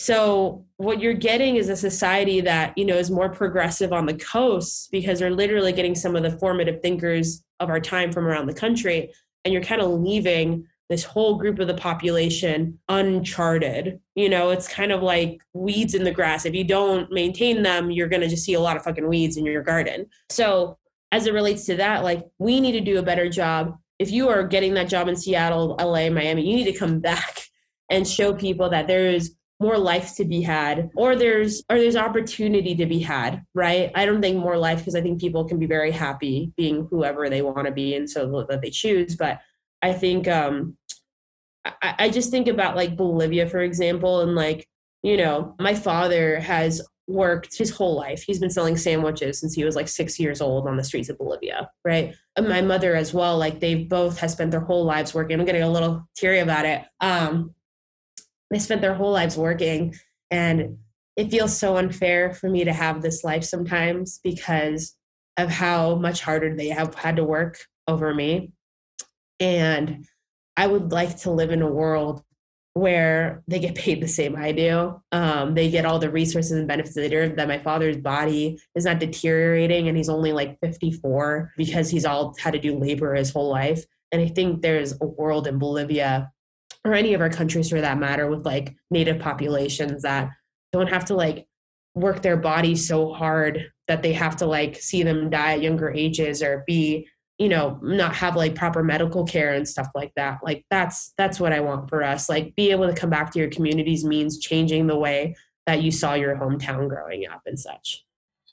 [0.00, 4.14] so what you're getting is a society that, you know, is more progressive on the
[4.14, 8.46] coast because they're literally getting some of the formative thinkers of our time from around
[8.46, 9.12] the country.
[9.44, 14.00] And you're kind of leaving this whole group of the population uncharted.
[14.14, 16.46] You know, it's kind of like weeds in the grass.
[16.46, 19.36] If you don't maintain them, you're going to just see a lot of fucking weeds
[19.36, 20.06] in your garden.
[20.30, 20.78] So,
[21.12, 23.76] as it relates to that, like we need to do a better job.
[23.98, 27.46] If you are getting that job in Seattle, LA, Miami, you need to come back
[27.90, 31.96] and show people that there is more life to be had or there's or there's
[31.96, 35.58] opportunity to be had right i don't think more life because i think people can
[35.58, 39.38] be very happy being whoever they want to be and so that they choose but
[39.82, 40.76] i think um
[41.66, 44.66] I, I just think about like bolivia for example and like
[45.02, 46.80] you know my father has
[47.10, 48.22] worked his whole life.
[48.22, 51.18] He's been selling sandwiches since he was like six years old on the streets of
[51.18, 52.14] bolivia right?
[52.36, 55.38] And my mother as well like they both have spent their whole lives working.
[55.38, 56.84] I'm getting a little teary about it.
[57.00, 57.54] Um
[58.50, 59.94] they spent their whole lives working
[60.30, 60.78] and
[61.16, 64.96] it feels so unfair for me to have this life sometimes because
[65.36, 68.52] of how much harder they have had to work over me.
[69.38, 70.06] And
[70.56, 72.22] i would like to live in a world
[72.74, 75.00] where they get paid the same I do.
[75.12, 79.00] Um, they get all the resources and benefits that, that my father's body is not
[79.00, 83.50] deteriorating and he's only like 54 because he's all had to do labor his whole
[83.50, 83.84] life.
[84.12, 86.30] And I think there's a world in Bolivia
[86.84, 90.30] or any of our countries for that matter with like native populations that
[90.72, 91.46] don't have to like
[91.94, 95.90] work their bodies so hard that they have to like see them die at younger
[95.90, 97.08] ages or be
[97.40, 101.40] you know not have like proper medical care and stuff like that like that's that's
[101.40, 104.38] what i want for us like be able to come back to your communities means
[104.38, 105.34] changing the way
[105.66, 108.04] that you saw your hometown growing up and such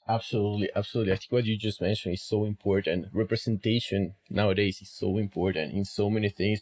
[0.09, 1.11] Absolutely, absolutely.
[1.11, 3.07] I think what you just mentioned is so important.
[3.11, 6.61] Representation nowadays is so important in so many things.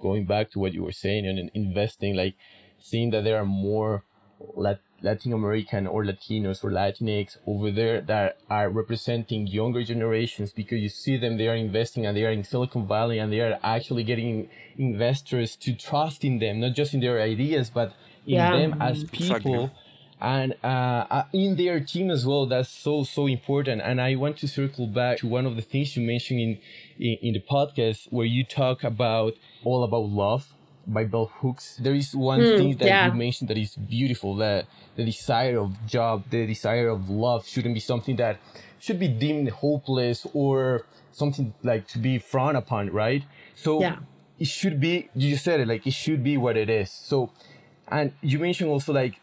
[0.00, 2.34] Going back to what you were saying and investing, like
[2.78, 4.04] seeing that there are more
[4.40, 10.80] Lat- Latin American or Latinos or Latinx over there that are representing younger generations because
[10.80, 13.58] you see them, they are investing and they are in Silicon Valley and they are
[13.62, 17.92] actually getting investors to trust in them, not just in their ideas, but
[18.26, 18.50] in Yeah.
[18.50, 19.64] them as people.
[19.64, 19.70] Exactly.
[20.20, 20.66] And uh,
[21.10, 23.80] uh, in their team as well, that's so so important.
[23.82, 26.58] And I want to circle back to one of the things you mentioned in
[26.98, 30.54] in, in the podcast where you talk about all about love
[30.88, 31.76] by Bell Hooks.
[31.80, 33.06] There is one Mm, thing that yeah.
[33.06, 34.36] you mentioned that is beautiful.
[34.36, 34.66] That
[34.96, 38.38] the desire of job, the desire of love, shouldn't be something that
[38.80, 43.22] should be deemed hopeless or something like to be frowned upon, right?
[43.54, 43.96] So Yeah.
[44.38, 45.08] it should be.
[45.14, 46.90] You said it like it should be what it is.
[46.90, 47.30] So,
[47.88, 49.20] and you mentioned also like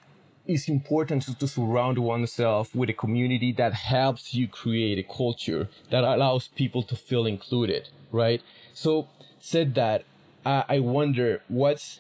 [0.47, 5.70] it's important to, to surround oneself with a community that helps you create a culture
[5.89, 8.41] that allows people to feel included, right?
[8.74, 9.07] So,
[9.39, 10.03] said that,
[10.46, 12.00] uh, I wonder what's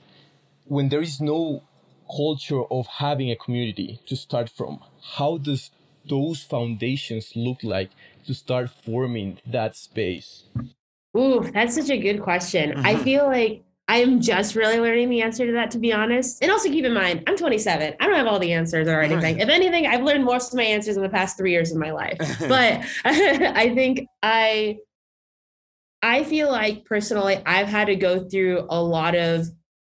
[0.65, 1.63] when there is no
[2.15, 4.79] culture of having a community to start from,
[5.17, 5.71] how does
[6.07, 7.89] those foundations look like
[8.25, 10.43] to start forming that space?
[11.17, 12.73] Ooh, that's such a good question.
[12.85, 13.03] I Mhm.
[13.03, 16.41] feel like I am just really learning the answer to that, to be honest.
[16.41, 17.93] And also keep in mind, I'm 27.
[17.99, 19.39] I don't have all the answers or anything.
[19.39, 21.91] If anything, I've learned most of my answers in the past three years of my
[21.91, 22.17] life.
[22.47, 24.77] But I think I,
[26.05, 29.47] I feel like personally, I've had to go through a lot of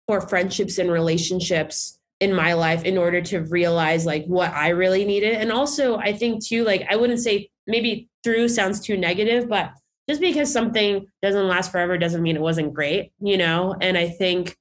[0.07, 5.07] for friendships and relationships in my life in order to realize like what I really
[5.07, 5.37] needed.
[5.37, 9.73] And also, I think too, like I wouldn't say maybe through sounds too negative, but
[10.07, 13.75] just because something doesn't last forever doesn't mean it wasn't great, you know?
[13.81, 14.55] And I think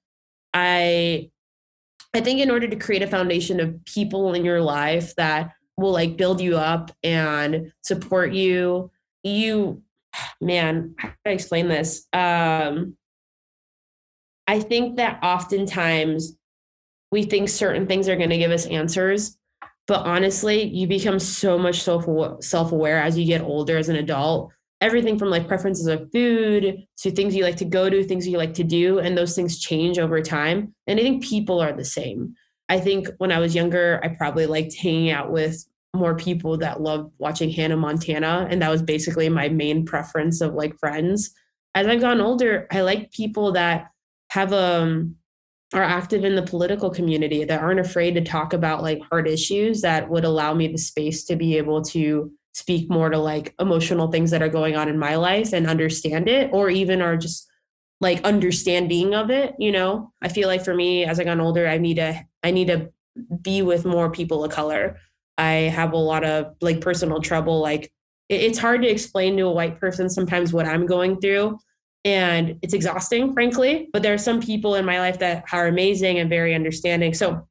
[0.54, 1.32] I
[2.14, 5.92] I think in order to create a foundation of people in your life that will
[5.92, 8.90] like build you up and support you,
[9.24, 9.84] you
[10.42, 12.08] man, how do I explain this?
[12.14, 12.98] Um
[14.48, 16.36] I think that oftentimes
[17.12, 19.38] we think certain things are going to give us answers
[19.88, 22.06] but honestly you become so much self
[22.44, 27.12] self-aware as you get older as an adult everything from like preferences of food to
[27.12, 30.00] things you like to go to things you like to do and those things change
[30.00, 32.34] over time and i think people are the same
[32.70, 36.82] i think when i was younger i probably liked hanging out with more people that
[36.82, 41.32] loved watching hannah montana and that was basically my main preference of like friends.
[41.76, 43.92] As i've gotten older i like people that
[44.30, 45.16] have um
[45.74, 49.82] are active in the political community that aren't afraid to talk about like hard issues
[49.82, 54.12] that would allow me the space to be able to speak more to like emotional
[54.12, 57.48] things that are going on in my life and understand it or even are just
[58.02, 60.12] like understanding of it you know?
[60.22, 62.92] I feel like for me as i got older i need to i need to
[63.42, 64.98] be with more people of color
[65.42, 67.84] i have a lot of like personal trouble like
[68.30, 71.58] it- it's hard to explain to a white person sometimes what i'm going through
[72.04, 76.18] and it's exhausting frankly but there are some people in my life that are amazing
[76.20, 77.14] and very understanding.
[77.14, 77.48] So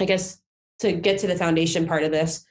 [0.00, 0.24] i guess
[0.80, 2.44] to get to the foundation part of this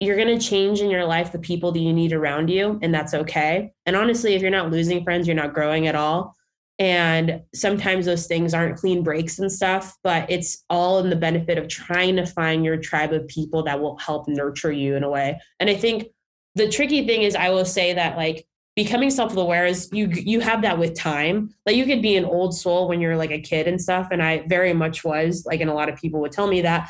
[0.00, 2.94] you're going to change in your life the people that you need around you and
[2.94, 3.72] that's okay.
[3.86, 6.34] And honestly if you're not losing friends you're not growing at all
[6.78, 11.58] and sometimes those things aren't clean breaks and stuff but it's all in the benefit
[11.58, 15.10] of trying to find your tribe of people that will help nurture you in a
[15.10, 15.38] way.
[15.60, 16.08] And i think
[16.54, 18.46] the tricky thing is i will say that like
[18.78, 21.52] becoming self-aware is you you have that with time.
[21.66, 24.22] Like you could be an old soul when you're like a kid and stuff and
[24.22, 26.88] i very much was like and a lot of people would tell me that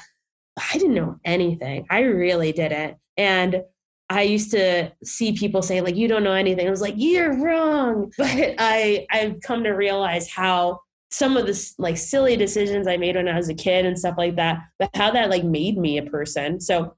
[0.71, 1.87] i didn't know anything.
[1.89, 2.99] I really didn't.
[3.17, 3.63] And
[4.11, 6.67] i used to see people say like you don't know anything.
[6.67, 8.13] I was like you're wrong.
[8.19, 10.81] But i i've come to realize how
[11.11, 14.17] some of the like silly decisions i made when i was a kid and stuff
[14.19, 16.61] like that but how that like made me a person.
[16.61, 16.95] So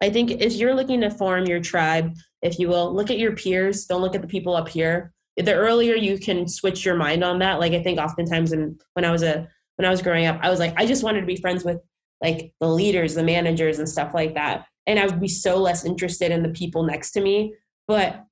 [0.00, 3.34] i think if you're looking to form your tribe if you will look at your
[3.34, 3.86] peers.
[3.86, 5.12] Don't look at the people up here.
[5.36, 9.04] The earlier you can switch your mind on that like i think oftentimes in, when
[9.04, 11.26] i was a when i was growing up i was like i just wanted to
[11.26, 11.78] be friends with
[12.20, 15.84] like the leaders the managers and stuff like that and i would be so less
[15.84, 17.54] interested in the people next to me.
[17.86, 18.24] But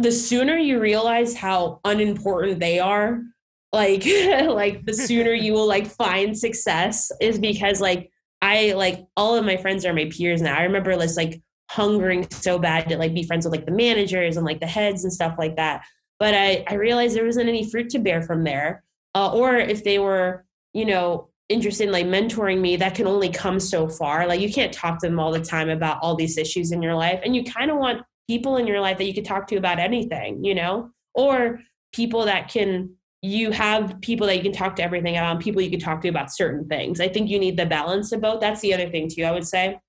[0.00, 3.22] the sooner you realize how unimportant they are
[3.72, 4.04] like
[4.46, 9.44] like the sooner you will like find success is because like i like all of
[9.44, 10.56] my friends are my peers now.
[10.56, 14.36] I remember this like hungering so bad to like be friends with like the managers
[14.36, 15.84] and like the heads and stuff like that.
[16.18, 18.84] But i i realized there wasn't any fruit to bear from there
[19.14, 23.30] uh, or if they were you know interested in like mentoring me that can only
[23.30, 24.26] come so far.
[24.26, 26.94] Like you can't talk to them all the time about all these issues in your
[26.94, 29.56] life and you kind of want people in your life that you could talk to
[29.56, 30.90] about anything you know?
[31.14, 31.60] Or
[31.92, 35.70] people that can you have people that you can talk to everything about people you
[35.70, 37.00] can talk to about certain things.
[37.00, 38.40] I think you need the balance of both.
[38.40, 39.80] That's the other thing too i would say.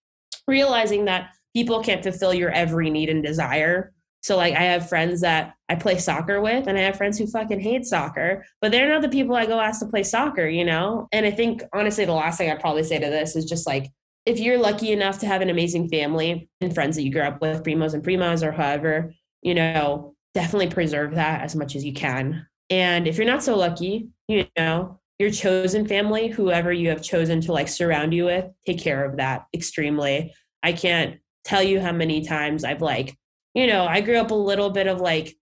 [0.48, 5.22] Realizing that people can't fulfill your every need and desire So like I have friends
[5.22, 8.90] that I play soccer with and I have friends who fucking hate soccer, but they're
[8.90, 11.08] not the people I go ask to play soccer, you know?
[11.12, 13.92] And I think honestly the last thing I'd probably say to this is just like
[14.26, 17.42] if you're lucky enough to have an amazing family and friends that you grew up
[17.42, 21.94] with, primos and primas or however, you know, definitely preserve that as much as you
[21.94, 22.46] can.
[22.70, 27.42] And if you're not so lucky, you know, your chosen family, whoever you have chosen
[27.42, 30.34] to like surround you with, take care of that extremely.
[30.62, 33.18] I can't tell you how many times I've like,
[33.60, 35.38] you know, I grew up a little bit of like,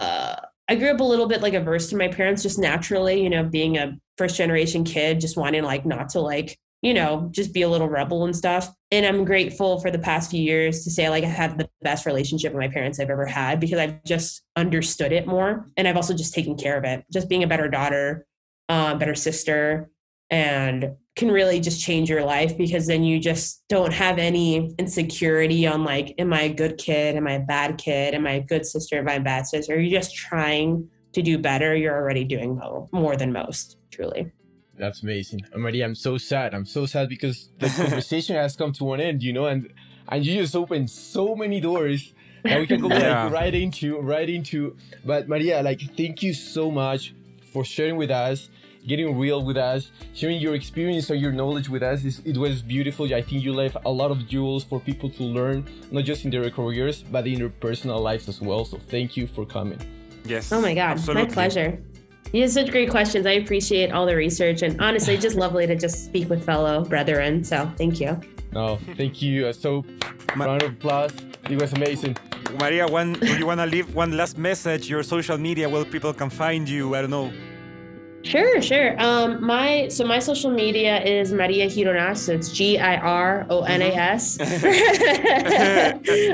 [0.00, 0.36] uh,
[0.68, 3.44] I grew up a little bit like averse to my parents just naturally, you know,
[3.44, 7.62] being a first generation kid, just wanting like not to like you know, just be
[7.62, 8.68] a little rebel and stuff.
[8.90, 12.04] And I'm grateful for the past few years to say like I had the best
[12.06, 15.68] relationship with my parents I've ever had because I've just understood it more.
[15.76, 18.26] And I've also just taken care of it, just being a better daughter,
[18.68, 19.90] uh, better sister,
[20.28, 25.66] and can really just change your life because then you just don't have any insecurity
[25.66, 27.16] on like, am I a good kid?
[27.16, 28.14] Am I a bad kid?
[28.14, 28.98] Am I a good sister?
[28.98, 29.74] Am I a bad sister?
[29.74, 31.76] Are You're just trying to do better.
[31.76, 32.60] You're already doing
[32.92, 34.32] more than most, truly.
[34.78, 35.42] That's amazing.
[35.54, 36.54] Oh, Maria, I'm so sad.
[36.54, 39.72] I'm so sad because the conversation has come to an end, you know, and
[40.08, 43.24] and you just opened so many doors that we can go yeah.
[43.24, 44.76] like, right into, right into.
[45.04, 47.14] But Maria, like, thank you so much
[47.52, 48.48] for sharing with us,
[48.86, 52.04] getting real with us, sharing your experience or your knowledge with us.
[52.04, 53.12] It's, it was beautiful.
[53.12, 56.30] I think you left a lot of jewels for people to learn, not just in
[56.30, 58.64] their careers, but in their personal lives as well.
[58.64, 59.78] So thank you for coming.
[60.24, 60.52] Yes.
[60.52, 61.28] Oh my God, absolutely.
[61.28, 61.82] my pleasure.
[62.32, 63.26] You have such great questions.
[63.26, 67.44] I appreciate all the research and honestly, just lovely to just speak with fellow brethren.
[67.44, 68.18] So thank you.
[68.52, 69.46] No, thank you.
[69.46, 69.84] Uh, so,
[70.36, 71.12] round of applause.
[71.50, 72.16] It was amazing.
[72.58, 74.88] Maria, one, do you want to leave one last message?
[74.88, 76.94] Your social media, where people can find you?
[76.94, 77.32] I don't know.
[78.24, 79.00] Sure, sure.
[79.02, 82.18] Um, my so my social media is Maria Gironas.
[82.18, 84.38] So it's G I R O N A S.
[84.38, 85.80] Mm-hmm.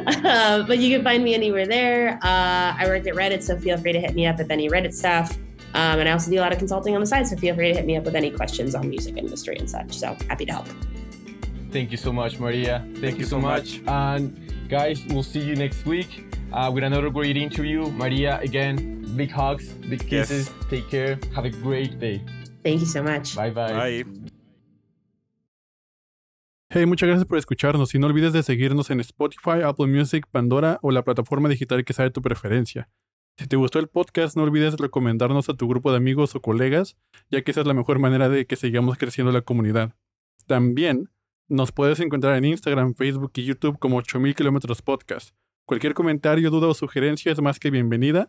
[0.26, 2.18] uh, but you can find me anywhere there.
[2.22, 4.92] Uh, I work at Reddit, so feel free to hit me up with any Reddit
[4.92, 5.36] stuff.
[5.74, 7.68] Um, and I also do a lot of consulting on the side, so feel free
[7.68, 9.92] to hit me up with any questions on music industry and such.
[9.92, 10.68] So happy to help.
[11.70, 12.80] Thank you so much, Maria.
[12.80, 13.80] Thank, Thank you, so much.
[13.80, 13.88] much.
[13.88, 17.90] And guys, we'll see you next week uh, with another great interview.
[17.90, 20.48] Maria, again, big hugs, big kisses.
[20.48, 20.68] Yes.
[20.70, 21.18] Take care.
[21.34, 22.22] Have a great day.
[22.62, 23.34] Thank you so much.
[23.34, 23.72] Bye bye.
[23.72, 24.04] Bye.
[26.70, 30.78] Hey, muchas gracias por escucharnos y no olvides de seguirnos en Spotify, Apple Music, Pandora
[30.82, 32.90] o la plataforma digital que sea de tu preferencia.
[33.38, 36.96] Si te gustó el podcast, no olvides recomendarnos a tu grupo de amigos o colegas,
[37.30, 39.94] ya que esa es la mejor manera de que sigamos creciendo la comunidad.
[40.46, 41.08] También
[41.48, 45.30] nos puedes encontrar en Instagram, Facebook y YouTube como 8000 kilómetros podcast.
[45.64, 48.28] Cualquier comentario, duda o sugerencia es más que bienvenida